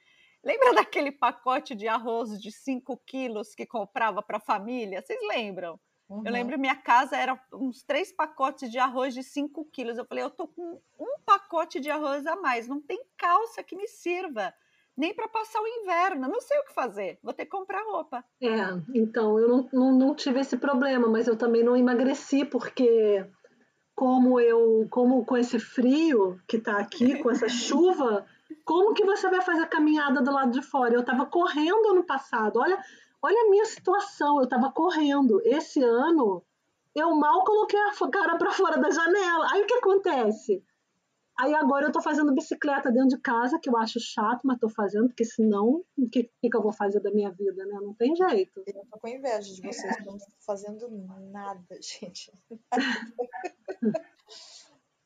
lembra 0.45 0.73
daquele 0.85 1.13
pacote 1.13 1.75
de 1.75 1.87
arroz 1.89 2.41
de 2.41 2.51
5 2.51 2.97
quilos 3.07 3.55
que 3.55 3.67
comprava 3.67 4.23
para 4.23 4.39
a 4.39 4.41
família? 4.41 5.01
Vocês 5.01 5.21
lembram? 5.29 5.79
Uhum. 6.09 6.23
Eu 6.27 6.33
lembro 6.33 6.59
minha 6.59 6.75
casa 6.75 7.17
era 7.17 7.41
uns 7.53 7.85
três 7.85 8.13
pacotes 8.13 8.69
de 8.69 8.79
arroz 8.79 9.15
de 9.15 9.23
5 9.23 9.65
quilos. 9.67 9.97
Eu 9.97 10.05
falei, 10.05 10.25
eu 10.25 10.31
tô 10.31 10.49
com 10.49 10.81
um 10.99 11.21
pacote 11.25 11.79
de 11.79 11.89
arroz 11.89 12.27
a 12.27 12.35
mais, 12.35 12.67
não 12.67 12.81
tem 12.81 13.01
calça 13.17 13.63
que 13.63 13.77
me 13.77 13.87
sirva, 13.87 14.53
nem 14.97 15.15
para 15.15 15.29
passar 15.29 15.61
o 15.61 15.67
inverno, 15.67 16.29
não 16.29 16.41
sei 16.41 16.59
o 16.59 16.65
que 16.65 16.75
fazer, 16.75 17.21
vou 17.23 17.33
ter 17.33 17.45
que 17.45 17.53
comprar 17.53 17.85
roupa. 17.85 18.25
É, 18.43 18.49
então 18.93 19.39
eu 19.39 19.49
não, 19.49 19.69
não, 19.73 19.93
não 19.93 20.15
tive 20.15 20.41
esse 20.41 20.57
problema, 20.57 21.07
mas 21.09 21.29
eu 21.29 21.37
também 21.37 21.63
não 21.63 21.77
emagreci, 21.77 22.45
porque 22.45 23.25
como 24.01 24.41
eu, 24.41 24.87
como 24.89 25.27
com 25.27 25.37
esse 25.37 25.59
frio 25.59 26.41
que 26.49 26.57
está 26.57 26.79
aqui, 26.79 27.19
com 27.19 27.31
essa 27.31 27.51
chuva, 27.53 28.25
como 28.65 28.95
que 28.95 29.05
você 29.05 29.29
vai 29.29 29.43
fazer 29.43 29.61
a 29.61 29.67
caminhada 29.67 30.23
do 30.23 30.33
lado 30.33 30.53
de 30.53 30.63
fora? 30.63 30.95
Eu 30.95 31.01
estava 31.01 31.27
correndo 31.27 31.91
ano 31.91 32.03
passado. 32.03 32.61
Olha, 32.61 32.83
olha 33.21 33.47
a 33.47 33.51
minha 33.51 33.67
situação, 33.67 34.39
eu 34.39 34.45
estava 34.45 34.73
correndo. 34.73 35.39
Esse 35.45 35.83
ano, 35.83 36.43
eu 36.95 37.15
mal 37.15 37.45
coloquei 37.45 37.79
a 37.79 38.09
cara 38.11 38.39
para 38.39 38.51
fora 38.53 38.79
da 38.79 38.89
janela. 38.89 39.49
Aí 39.53 39.61
o 39.61 39.67
que 39.67 39.75
acontece? 39.75 40.65
Aí 41.41 41.55
agora 41.55 41.87
eu 41.87 41.89
estou 41.89 42.03
fazendo 42.03 42.35
bicicleta 42.35 42.93
dentro 42.93 43.09
de 43.09 43.19
casa, 43.19 43.59
que 43.59 43.71
eu 43.71 43.77
acho 43.79 43.99
chato, 43.99 44.43
mas 44.45 44.57
estou 44.57 44.69
fazendo, 44.69 45.09
porque 45.09 45.25
senão, 45.25 45.83
o 45.97 46.11
que, 46.11 46.25
que, 46.25 46.55
eu 46.55 46.63
vou 46.63 46.71
fazer 46.73 47.01
da 47.01 47.11
minha 47.11 47.31
vida, 47.31 47.65
né? 47.65 47.79
Não 47.81 47.95
tem 47.95 48.15
jeito. 48.15 48.63
Eu 48.67 48.85
tô 48.91 48.99
com 48.99 49.09
inveja 49.09 49.55
de 49.55 49.63
vocês, 49.63 50.05
não 50.05 50.17
estou 50.17 50.35
fazendo 50.45 50.87
nada, 51.33 51.65
gente. 51.81 52.31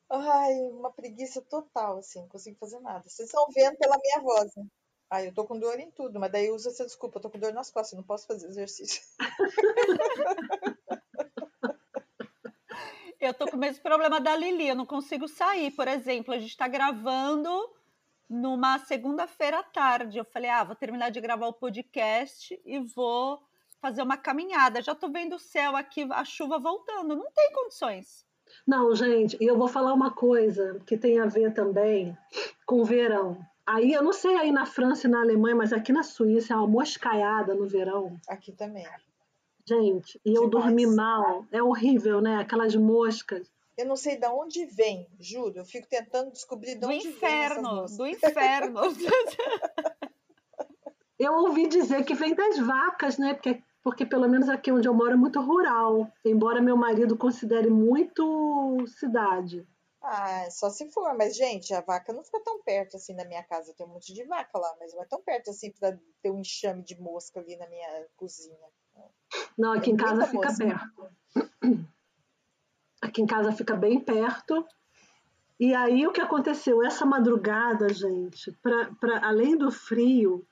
Ai, 0.09 0.53
uma 0.71 0.91
preguiça 0.91 1.41
total, 1.41 1.99
assim, 1.99 2.19
não 2.19 2.27
consigo 2.27 2.57
fazer 2.57 2.81
nada. 2.81 3.07
Vocês 3.07 3.29
estão 3.29 3.47
vendo 3.55 3.77
pela 3.77 3.97
minha 3.97 4.21
voz, 4.21 4.53
né? 4.57 4.65
Ai, 5.09 5.29
eu 5.29 5.33
tô 5.33 5.45
com 5.45 5.57
dor 5.57 5.79
em 5.79 5.89
tudo, 5.91 6.19
mas 6.19 6.33
daí 6.33 6.51
usa 6.51 6.69
essa 6.69 6.83
desculpa, 6.83 7.17
eu 7.17 7.21
tô 7.21 7.29
com 7.29 7.39
dor 7.39 7.53
nas 7.53 7.71
costas, 7.71 7.95
não 7.95 8.03
posso 8.03 8.27
fazer 8.27 8.47
exercício. 8.47 9.01
eu 13.19 13.33
tô 13.33 13.47
com 13.47 13.55
o 13.55 13.59
mesmo 13.59 13.81
problema 13.81 14.19
da 14.19 14.35
Lili, 14.35 14.67
eu 14.67 14.75
não 14.75 14.85
consigo 14.85 15.27
sair. 15.27 15.71
Por 15.71 15.87
exemplo, 15.87 16.33
a 16.33 16.37
gente 16.37 16.49
está 16.49 16.67
gravando 16.67 17.49
numa 18.29 18.79
segunda-feira 18.79 19.59
à 19.59 19.63
tarde. 19.63 20.17
Eu 20.17 20.25
falei, 20.25 20.49
ah, 20.49 20.63
vou 20.63 20.75
terminar 20.75 21.09
de 21.09 21.21
gravar 21.21 21.47
o 21.47 21.53
podcast 21.53 22.59
e 22.65 22.79
vou 22.79 23.41
fazer 23.81 24.01
uma 24.01 24.17
caminhada. 24.17 24.81
Já 24.81 24.95
tô 24.95 25.09
vendo 25.09 25.35
o 25.35 25.39
céu 25.39 25.75
aqui, 25.75 26.07
a 26.11 26.25
chuva 26.25 26.59
voltando. 26.59 27.15
Não 27.15 27.31
tem 27.31 27.51
condições. 27.53 28.25
Não, 28.65 28.95
gente, 28.95 29.37
e 29.41 29.45
eu 29.45 29.57
vou 29.57 29.67
falar 29.67 29.93
uma 29.93 30.11
coisa 30.11 30.79
que 30.85 30.97
tem 30.97 31.19
a 31.19 31.25
ver 31.25 31.53
também 31.53 32.17
com 32.65 32.81
o 32.81 32.85
verão. 32.85 33.37
Aí, 33.65 33.93
eu 33.93 34.03
não 34.03 34.13
sei 34.13 34.35
aí 34.35 34.51
na 34.51 34.65
França 34.65 35.07
e 35.07 35.09
na 35.09 35.21
Alemanha, 35.21 35.55
mas 35.55 35.73
aqui 35.73 35.91
na 35.91 36.03
Suíça 36.03 36.53
é 36.53 36.57
uma 36.57 36.67
moscaiada 36.67 37.55
no 37.55 37.65
verão. 37.65 38.15
Aqui 38.27 38.51
também. 38.51 38.85
Gente, 39.67 40.21
e 40.23 40.33
eu 40.33 40.47
dormi 40.47 40.85
mal. 40.85 41.45
É 41.51 41.61
horrível, 41.61 42.21
né? 42.21 42.37
Aquelas 42.37 42.75
moscas. 42.75 43.51
Eu 43.75 43.85
não 43.85 43.95
sei 43.95 44.15
de 44.15 44.27
onde 44.27 44.65
vem, 44.65 45.07
juro. 45.19 45.57
Eu 45.57 45.65
fico 45.65 45.87
tentando 45.87 46.31
descobrir 46.31 46.75
de 46.75 46.81
do 46.81 46.87
onde 46.87 47.07
inferno, 47.07 47.87
vem. 47.87 47.97
Do 47.97 48.07
inferno, 48.07 48.81
do 48.81 48.89
inferno. 48.91 49.09
eu 51.19 51.33
ouvi 51.33 51.67
dizer 51.67 52.05
que 52.05 52.13
vem 52.13 52.35
das 52.35 52.59
vacas, 52.59 53.17
né? 53.17 53.33
Porque, 53.33 53.61
porque 53.83 54.05
pelo 54.05 54.29
menos 54.29 54.47
aqui 54.49 54.71
onde 54.71 54.87
eu 54.87 54.93
moro 54.93 55.13
é 55.13 55.17
muito 55.17 55.41
rural. 55.41 56.09
Embora 56.23 56.61
meu 56.61 56.77
marido 56.77 57.17
considere 57.17 57.69
muito 57.69 58.85
cidade. 58.87 59.67
Ah, 59.99 60.47
só 60.51 60.69
se 60.69 60.87
for, 60.91 61.17
mas 61.17 61.35
gente, 61.35 61.73
a 61.73 61.81
vaca 61.81 62.13
não 62.13 62.23
fica 62.23 62.39
tão 62.43 62.61
perto 62.61 62.95
assim 62.95 63.15
na 63.15 63.25
minha 63.25 63.43
casa. 63.43 63.73
Tem 63.73 63.85
um 63.85 63.89
monte 63.89 64.13
de 64.13 64.23
vaca 64.23 64.59
lá, 64.59 64.75
mas 64.79 64.93
não 64.93 65.01
é 65.01 65.05
tão 65.07 65.21
perto 65.23 65.49
assim 65.49 65.71
para 65.71 65.99
ter 66.21 66.29
um 66.29 66.39
enxame 66.39 66.83
de 66.83 66.95
mosca 67.01 67.39
ali 67.39 67.57
na 67.57 67.67
minha 67.67 68.07
cozinha. 68.15 68.69
Não, 69.57 69.73
aqui 69.73 69.91
em 69.91 69.97
casa 69.97 70.25
fica 70.25 70.53
perto. 70.53 71.05
Aqui 73.01 73.21
em 73.21 73.25
casa 73.25 73.51
fica 73.51 73.75
bem 73.75 73.99
perto. 73.99 74.65
E 75.59 75.73
aí 75.73 76.05
o 76.05 76.11
que 76.11 76.19
aconteceu? 76.19 76.83
Essa 76.83 77.05
madrugada, 77.05 77.87
gente, 77.93 78.51
pra, 78.61 78.91
pra, 78.99 79.25
além 79.25 79.57
do 79.57 79.71
frio, 79.71 80.45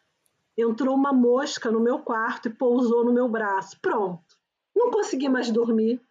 entrou 0.58 0.96
uma 0.96 1.12
mosca 1.12 1.70
no 1.70 1.80
meu 1.80 2.00
quarto 2.00 2.48
e 2.48 2.54
pousou 2.54 3.04
no 3.04 3.12
meu 3.12 3.28
braço. 3.28 3.78
Pronto. 3.82 4.24
Não 4.76 4.92
consegui 4.92 5.28
mais 5.28 5.52
dormir. 5.52 6.02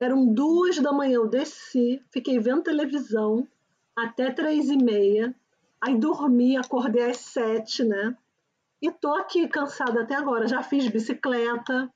Eram 0.00 0.32
duas 0.32 0.78
da 0.78 0.92
manhã, 0.92 1.16
eu 1.16 1.28
desci, 1.28 2.02
fiquei 2.10 2.38
vendo 2.38 2.62
televisão 2.62 3.46
até 3.96 4.30
três 4.30 4.70
e 4.70 4.76
meia. 4.76 5.34
Aí 5.80 5.96
dormi, 5.96 6.56
acordei 6.56 7.10
às 7.10 7.18
sete, 7.18 7.84
né? 7.84 8.16
E 8.80 8.90
tô 8.90 9.12
aqui 9.14 9.48
cansada 9.48 10.02
até 10.02 10.14
agora. 10.14 10.46
Já 10.46 10.62
fiz 10.62 10.88
bicicleta, 10.88 11.92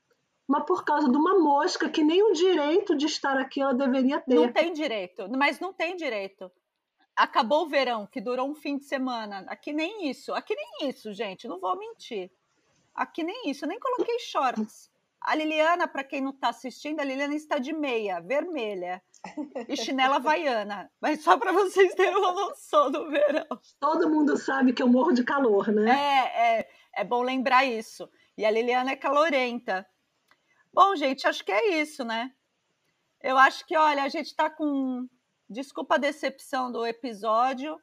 mas 0.46 0.64
por 0.64 0.84
causa 0.84 1.08
de 1.10 1.16
uma 1.16 1.38
mosca 1.38 1.88
que 1.88 2.02
nem 2.02 2.22
o 2.22 2.32
direito 2.32 2.96
de 2.96 3.06
estar 3.06 3.38
aqui 3.38 3.60
ela 3.60 3.74
deveria 3.74 4.20
ter. 4.20 4.34
Não 4.34 4.52
tem 4.52 4.72
direito, 4.72 5.28
mas 5.30 5.60
não 5.60 5.72
tem 5.72 5.96
direito. 5.96 6.50
Acabou 7.14 7.64
o 7.64 7.68
verão, 7.68 8.06
que 8.06 8.20
durou 8.20 8.48
um 8.48 8.54
fim 8.54 8.78
de 8.78 8.84
semana. 8.84 9.44
Aqui 9.48 9.72
nem 9.72 10.08
isso, 10.08 10.32
aqui 10.32 10.54
nem 10.54 10.88
isso, 10.88 11.12
gente, 11.12 11.46
não 11.46 11.60
vou 11.60 11.78
mentir. 11.78 12.30
Aqui 12.94 13.22
nem 13.22 13.50
isso, 13.50 13.66
nem 13.66 13.78
coloquei 13.78 14.18
shorts. 14.18 14.90
A 15.24 15.34
Liliana, 15.36 15.86
para 15.86 16.02
quem 16.02 16.20
não 16.20 16.30
está 16.30 16.48
assistindo, 16.48 17.00
a 17.00 17.04
Liliana 17.04 17.34
está 17.34 17.58
de 17.58 17.72
meia, 17.72 18.20
vermelha, 18.20 19.00
e 19.68 19.76
chinela 19.76 20.16
havaiana. 20.16 20.90
Mas 21.00 21.22
só 21.22 21.38
para 21.38 21.52
vocês 21.52 21.94
terem 21.94 22.16
uma 22.16 22.32
noção 22.32 22.90
do 22.90 23.08
verão. 23.08 23.46
Todo 23.78 24.10
mundo 24.10 24.36
sabe 24.36 24.72
que 24.72 24.82
eu 24.82 24.88
morro 24.88 25.12
de 25.12 25.22
calor, 25.22 25.68
né? 25.70 25.90
É, 25.90 26.58
é, 26.58 26.68
é 26.96 27.04
bom 27.04 27.22
lembrar 27.22 27.64
isso. 27.64 28.10
E 28.36 28.44
a 28.44 28.50
Liliana 28.50 28.90
é 28.90 28.96
calorenta. 28.96 29.86
Bom, 30.72 30.96
gente, 30.96 31.26
acho 31.26 31.44
que 31.44 31.52
é 31.52 31.80
isso, 31.80 32.04
né? 32.04 32.32
Eu 33.20 33.36
acho 33.36 33.66
que, 33.66 33.76
olha, 33.76 34.02
a 34.02 34.08
gente 34.08 34.26
está 34.26 34.48
com. 34.50 35.06
Desculpa 35.48 35.96
a 35.96 35.98
decepção 35.98 36.72
do 36.72 36.86
episódio. 36.86 37.78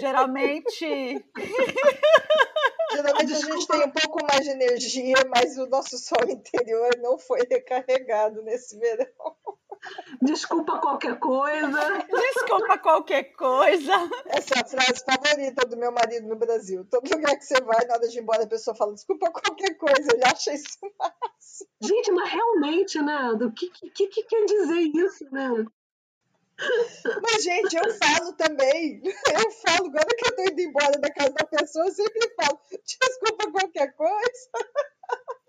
Geralmente. 0.00 1.24
Geralmente 2.92 3.32
a 3.32 3.38
gente 3.38 3.66
tem 3.66 3.84
um 3.84 3.90
pouco 3.90 4.18
mais 4.30 4.44
de 4.44 4.50
energia, 4.50 5.16
mas 5.34 5.56
o 5.56 5.66
nosso 5.66 5.96
sol 5.96 6.28
interior 6.28 6.90
não 6.98 7.18
foi 7.18 7.40
recarregado 7.50 8.42
nesse 8.42 8.78
verão. 8.78 9.36
Desculpa 10.20 10.78
qualquer 10.78 11.18
coisa. 11.18 12.04
Desculpa 12.08 12.78
qualquer 12.78 13.24
coisa. 13.34 13.92
Essa 14.26 14.54
é 14.54 14.60
a 14.60 14.64
frase 14.64 15.04
favorita 15.04 15.66
do 15.66 15.76
meu 15.76 15.90
marido 15.90 16.28
no 16.28 16.36
Brasil. 16.36 16.86
Todo 16.90 17.10
lugar 17.10 17.36
que 17.36 17.44
você 17.44 17.60
vai, 17.62 17.84
na 17.86 17.94
hora 17.94 18.08
de 18.08 18.18
ir 18.18 18.22
embora, 18.22 18.44
a 18.44 18.48
pessoa 18.48 18.76
fala 18.76 18.94
desculpa 18.94 19.30
qualquer 19.30 19.74
coisa. 19.74 20.14
Ele 20.14 20.24
acha 20.24 20.52
isso 20.52 20.78
massa. 20.98 21.11
Gente, 21.82 22.12
mas 22.12 22.30
realmente, 22.30 23.00
né? 23.02 23.30
O 23.32 23.52
que, 23.52 23.68
que, 23.70 24.06
que 24.06 24.22
quer 24.24 24.44
dizer 24.44 24.80
isso, 24.94 25.24
né? 25.32 25.66
Mas, 27.22 27.42
gente, 27.42 27.76
eu 27.76 27.94
falo 27.94 28.32
também. 28.34 29.02
Eu 29.04 29.50
falo, 29.50 29.88
agora 29.88 30.06
que 30.16 30.28
eu 30.28 30.36
tô 30.36 30.42
indo 30.42 30.60
embora 30.60 30.98
da 30.98 31.12
casa 31.12 31.32
da 31.32 31.44
pessoa, 31.44 31.86
eu 31.86 31.92
sempre 31.92 32.34
falo, 32.36 32.60
desculpa 32.70 33.50
qualquer 33.50 33.92
coisa. 33.94 34.50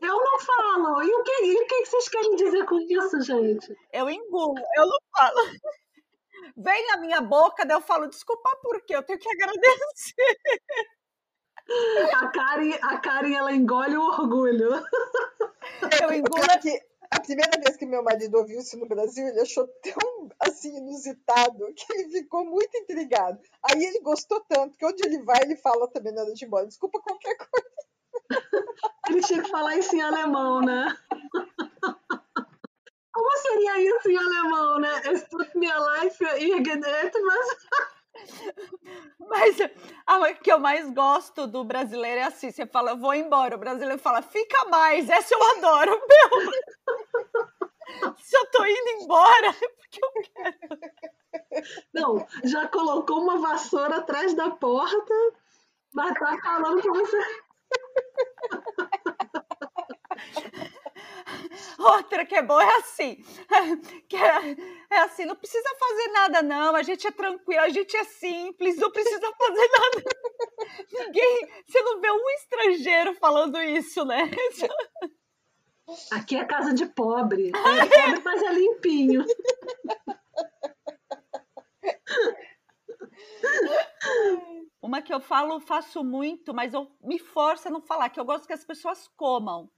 Eu 0.01 0.15
não 0.15 0.39
falo. 0.39 1.03
E 1.03 1.13
o 1.13 1.23
que, 1.23 1.45
e 1.45 1.55
o 1.55 1.67
que 1.67 1.85
vocês 1.85 2.09
querem 2.09 2.35
dizer 2.35 2.65
com 2.65 2.79
isso, 2.79 3.21
gente? 3.21 3.77
Eu 3.91 4.09
engulo, 4.09 4.59
eu 4.75 4.87
não 4.87 4.97
falo. 5.15 5.37
Vem 6.57 6.87
na 6.87 6.97
minha 6.97 7.21
boca, 7.21 7.65
daí 7.65 7.77
eu 7.77 7.81
falo, 7.81 8.07
desculpa 8.07 8.49
por 8.61 8.81
quê? 8.81 8.95
Eu 8.95 9.03
tenho 9.03 9.19
que 9.19 9.29
agradecer. 9.29 10.37
A 12.13 12.27
Karen, 12.27 12.77
a 12.81 12.97
Karen 12.97 13.33
ela 13.33 13.53
engole 13.53 13.97
o 13.97 14.01
orgulho. 14.01 14.69
Eu 16.01 16.13
engulo. 16.13 16.43
Que 16.61 16.81
a 17.11 17.19
primeira 17.19 17.59
vez 17.61 17.77
que 17.77 17.85
meu 17.85 18.03
marido 18.03 18.37
ouviu 18.37 18.59
isso 18.59 18.77
no 18.77 18.87
Brasil, 18.87 19.27
ele 19.27 19.41
achou 19.41 19.67
tão 19.67 20.29
assim 20.39 20.77
inusitado 20.77 21.73
que 21.75 21.93
ele 21.93 22.09
ficou 22.09 22.43
muito 22.45 22.75
intrigado. 22.77 23.39
Aí 23.63 23.83
ele 23.83 23.99
gostou 23.99 24.41
tanto 24.49 24.77
que 24.77 24.85
onde 24.85 25.05
ele 25.05 25.21
vai, 25.21 25.41
ele 25.41 25.55
fala 25.55 25.87
também 25.89 26.13
na 26.13 26.21
hora 26.21 26.33
de 26.33 26.43
ir 26.43 26.47
embora. 26.47 26.65
Desculpa 26.65 27.01
qualquer 27.01 27.37
coisa. 27.37 28.43
Ele 29.09 29.21
tinha 29.21 29.43
que 29.43 29.49
falar 29.49 29.75
isso 29.77 29.95
em 29.95 30.01
alemão, 30.01 30.61
né? 30.61 30.97
Como 33.11 33.37
seria 33.37 33.79
isso 33.79 34.09
em 34.09 34.17
alemão, 34.17 34.79
né? 34.79 35.01
Es 35.05 35.23
tut 35.29 35.55
mir 35.55 35.77
leid 35.77 36.15
für 36.15 36.35
irgendetwas. 36.39 37.47
Mas 39.19 39.57
a 40.05 40.33
que 40.33 40.51
eu 40.51 40.59
mais 40.59 40.89
gosto 40.93 41.47
do 41.47 41.63
brasileiro 41.63 42.19
é 42.21 42.23
assim: 42.23 42.51
você 42.51 42.65
fala, 42.65 42.95
vou 42.95 43.13
embora. 43.13 43.55
O 43.55 43.59
brasileiro 43.59 43.99
fala, 43.99 44.21
fica 44.21 44.65
mais. 44.69 45.09
Essa 45.09 45.33
eu 45.33 45.43
adoro. 45.57 45.91
Meu, 45.91 46.51
se 48.17 48.35
eu 48.35 48.45
tô 48.51 48.65
indo 48.65 49.03
embora, 49.03 49.47
é 49.47 49.67
porque 49.69 49.99
eu 50.03 50.11
quero. 50.33 50.57
Não, 51.93 52.27
já 52.43 52.67
colocou 52.67 53.21
uma 53.21 53.37
vassoura 53.39 53.97
atrás 53.97 54.33
da 54.33 54.49
porta, 54.51 55.13
mas 55.93 56.13
tá 56.19 56.37
falando 56.43 56.81
pra 56.81 56.93
você. 56.93 57.17
Outra 61.77 62.25
que 62.25 62.35
é 62.35 62.41
boa 62.41 62.63
é 62.63 62.75
assim, 62.77 63.23
que 64.07 64.15
é, 64.15 64.55
é, 64.89 64.97
assim, 64.99 65.25
não 65.25 65.35
precisa 65.35 65.69
fazer 65.79 66.07
nada 66.09 66.41
não, 66.41 66.75
a 66.75 66.83
gente 66.83 67.05
é 67.05 67.11
tranquilo, 67.11 67.61
a 67.61 67.69
gente 67.69 67.95
é 67.95 68.03
simples, 68.03 68.77
não 68.77 68.91
precisa 68.91 69.31
fazer 69.37 69.69
nada. 69.71 70.03
Ninguém, 70.91 71.49
você 71.65 71.81
não 71.81 71.99
vê 71.99 72.11
um 72.11 72.29
estrangeiro 72.31 73.13
falando 73.15 73.61
isso, 73.61 74.03
né? 74.05 74.29
Aqui 76.11 76.35
é 76.37 76.45
casa 76.45 76.73
de 76.73 76.85
pobre, 76.85 77.49
é 77.49 77.51
pobre, 77.51 78.21
mas 78.23 78.41
é 78.41 78.53
limpinho. 78.53 79.25
Uma 84.81 85.01
que 85.01 85.13
eu 85.13 85.19
falo, 85.19 85.59
faço 85.59 86.03
muito, 86.03 86.53
mas 86.53 86.73
eu 86.73 86.89
me 87.01 87.19
forço 87.19 87.67
a 87.67 87.71
não 87.71 87.81
falar, 87.81 88.09
que 88.09 88.19
eu 88.19 88.25
gosto 88.25 88.47
que 88.47 88.53
as 88.53 88.63
pessoas 88.63 89.09
comam 89.15 89.69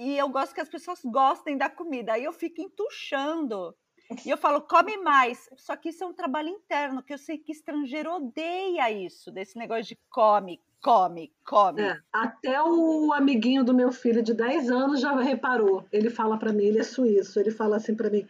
e 0.00 0.16
eu 0.16 0.30
gosto 0.30 0.54
que 0.54 0.62
as 0.62 0.68
pessoas 0.68 0.98
gostem 1.04 1.58
da 1.58 1.68
comida. 1.68 2.14
Aí 2.14 2.24
eu 2.24 2.32
fico 2.32 2.62
entuchando. 2.62 3.76
E 4.24 4.30
eu 4.30 4.36
falo, 4.38 4.62
come 4.62 4.96
mais. 4.96 5.50
Só 5.58 5.76
que 5.76 5.90
isso 5.90 6.02
é 6.02 6.06
um 6.06 6.14
trabalho 6.14 6.48
interno, 6.48 7.02
que 7.02 7.12
eu 7.12 7.18
sei 7.18 7.36
que 7.36 7.52
estrangeiro 7.52 8.10
odeia 8.10 8.90
isso, 8.90 9.30
desse 9.30 9.58
negócio 9.58 9.84
de 9.84 9.98
come, 10.08 10.58
come, 10.80 11.30
come. 11.44 11.82
É, 11.82 11.98
até 12.10 12.62
o 12.62 13.12
amiguinho 13.12 13.62
do 13.62 13.74
meu 13.74 13.92
filho 13.92 14.22
de 14.22 14.32
10 14.32 14.70
anos 14.70 15.00
já 15.02 15.14
reparou. 15.20 15.84
Ele 15.92 16.08
fala 16.08 16.38
para 16.38 16.50
mim, 16.50 16.64
ele 16.64 16.78
é 16.78 16.82
suíço, 16.82 17.38
ele 17.38 17.50
fala 17.50 17.76
assim 17.76 17.94
para 17.94 18.08
mim. 18.08 18.26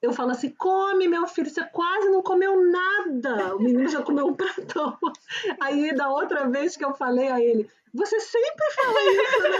Eu 0.00 0.12
falo 0.12 0.30
assim, 0.30 0.50
come, 0.50 1.08
meu 1.08 1.26
filho, 1.26 1.50
você 1.50 1.64
quase 1.64 2.08
não 2.10 2.22
comeu 2.22 2.64
nada. 2.70 3.56
O 3.56 3.60
menino 3.60 3.88
já 3.88 4.02
comeu 4.02 4.26
um 4.26 4.34
pratão. 4.34 4.96
Aí, 5.60 5.92
da 5.94 6.10
outra 6.10 6.48
vez 6.48 6.76
que 6.76 6.84
eu 6.84 6.94
falei 6.94 7.28
a 7.28 7.40
ele, 7.40 7.68
você 7.94 8.20
sempre 8.20 8.70
fala 8.72 9.00
isso, 9.02 9.42
né? 9.42 9.58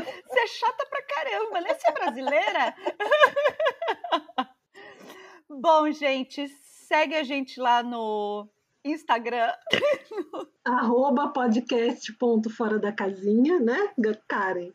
Você 0.30 0.40
é 0.40 0.46
chata 0.46 0.86
pra 0.86 1.02
caramba, 1.02 1.60
né? 1.60 1.74
Você 1.74 1.88
é 1.88 1.92
brasileira? 1.92 2.74
Bom, 5.48 5.90
gente, 5.90 6.48
segue 6.48 7.16
a 7.16 7.22
gente 7.22 7.60
lá 7.60 7.82
no 7.82 8.48
Instagram. 8.84 9.52
Arroba 10.64 11.28
podcast.fora 11.28 12.78
da 12.78 12.92
casinha, 12.92 13.60
né, 13.60 13.92
Karen? 14.26 14.72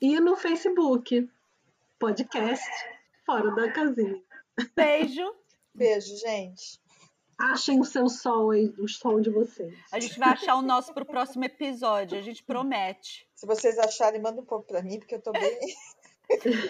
E 0.00 0.18
no 0.20 0.36
Facebook, 0.36 1.28
podcast 1.98 2.64
fora 3.26 3.50
da 3.54 3.70
casinha. 3.70 4.22
Beijo. 4.74 5.34
Beijo, 5.74 6.16
gente. 6.16 6.80
Achem 7.38 7.80
o 7.80 7.84
seu 7.84 8.08
sol 8.08 8.52
aí, 8.52 8.72
o 8.78 8.88
sol 8.88 9.20
de 9.20 9.30
vocês. 9.30 9.74
A 9.92 9.98
gente 9.98 10.18
vai 10.18 10.30
achar 10.30 10.56
o 10.56 10.62
nosso 10.62 10.92
para 10.92 11.02
o 11.02 11.06
próximo 11.06 11.44
episódio, 11.44 12.18
a 12.18 12.22
gente 12.22 12.42
promete. 12.42 13.28
Se 13.34 13.46
vocês 13.46 13.78
acharem, 13.78 14.20
manda 14.20 14.40
um 14.40 14.44
pouco 14.44 14.66
para 14.66 14.82
mim, 14.82 14.98
porque 14.98 15.16
eu 15.16 15.22
tô 15.22 15.32
bem. 15.32 15.58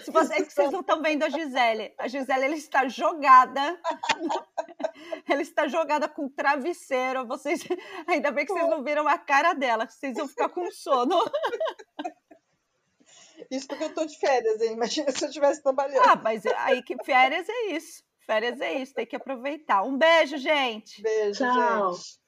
Se 0.05 0.11
vocês, 0.11 0.53
vocês 0.53 0.73
não 0.73 0.81
estão 0.81 1.01
vendo 1.01 1.23
a 1.23 1.29
Gisele, 1.29 1.95
a 1.97 2.09
Gisele 2.09 2.45
ela 2.45 2.57
está 2.57 2.89
jogada, 2.89 3.81
ela 5.29 5.43
está 5.43 5.69
jogada 5.69 6.09
com 6.09 6.29
travesseiro. 6.29 7.25
Vocês, 7.25 7.63
ainda 8.07 8.33
bem 8.33 8.45
que 8.45 8.53
vocês 8.53 8.69
não 8.69 8.83
viram 8.83 9.07
a 9.07 9.17
cara 9.17 9.55
dela, 9.55 9.89
vocês 9.89 10.15
vão 10.15 10.27
ficar 10.27 10.49
com 10.49 10.69
sono. 10.73 11.17
Isso 13.51 13.69
porque 13.69 13.85
eu 13.85 13.95
tô 13.95 14.05
de 14.05 14.19
férias, 14.19 14.61
hein? 14.61 14.73
Imagina 14.73 15.11
se 15.13 15.25
eu 15.25 15.29
estivesse 15.29 15.63
trabalhando. 15.63 16.05
Ah, 16.05 16.17
mas 16.17 16.45
aí 16.47 16.83
que 16.83 16.97
férias 17.05 17.49
é 17.49 17.67
isso. 17.73 18.03
Férias 18.27 18.61
é 18.61 18.75
isso, 18.75 18.95
tem 18.95 19.07
que 19.07 19.17
aproveitar. 19.17 19.83
Um 19.83 19.97
beijo, 19.97 20.39
gente. 20.39 21.03
Beijo, 21.03 21.39
Tchau. 21.39 21.95
gente. 21.95 22.19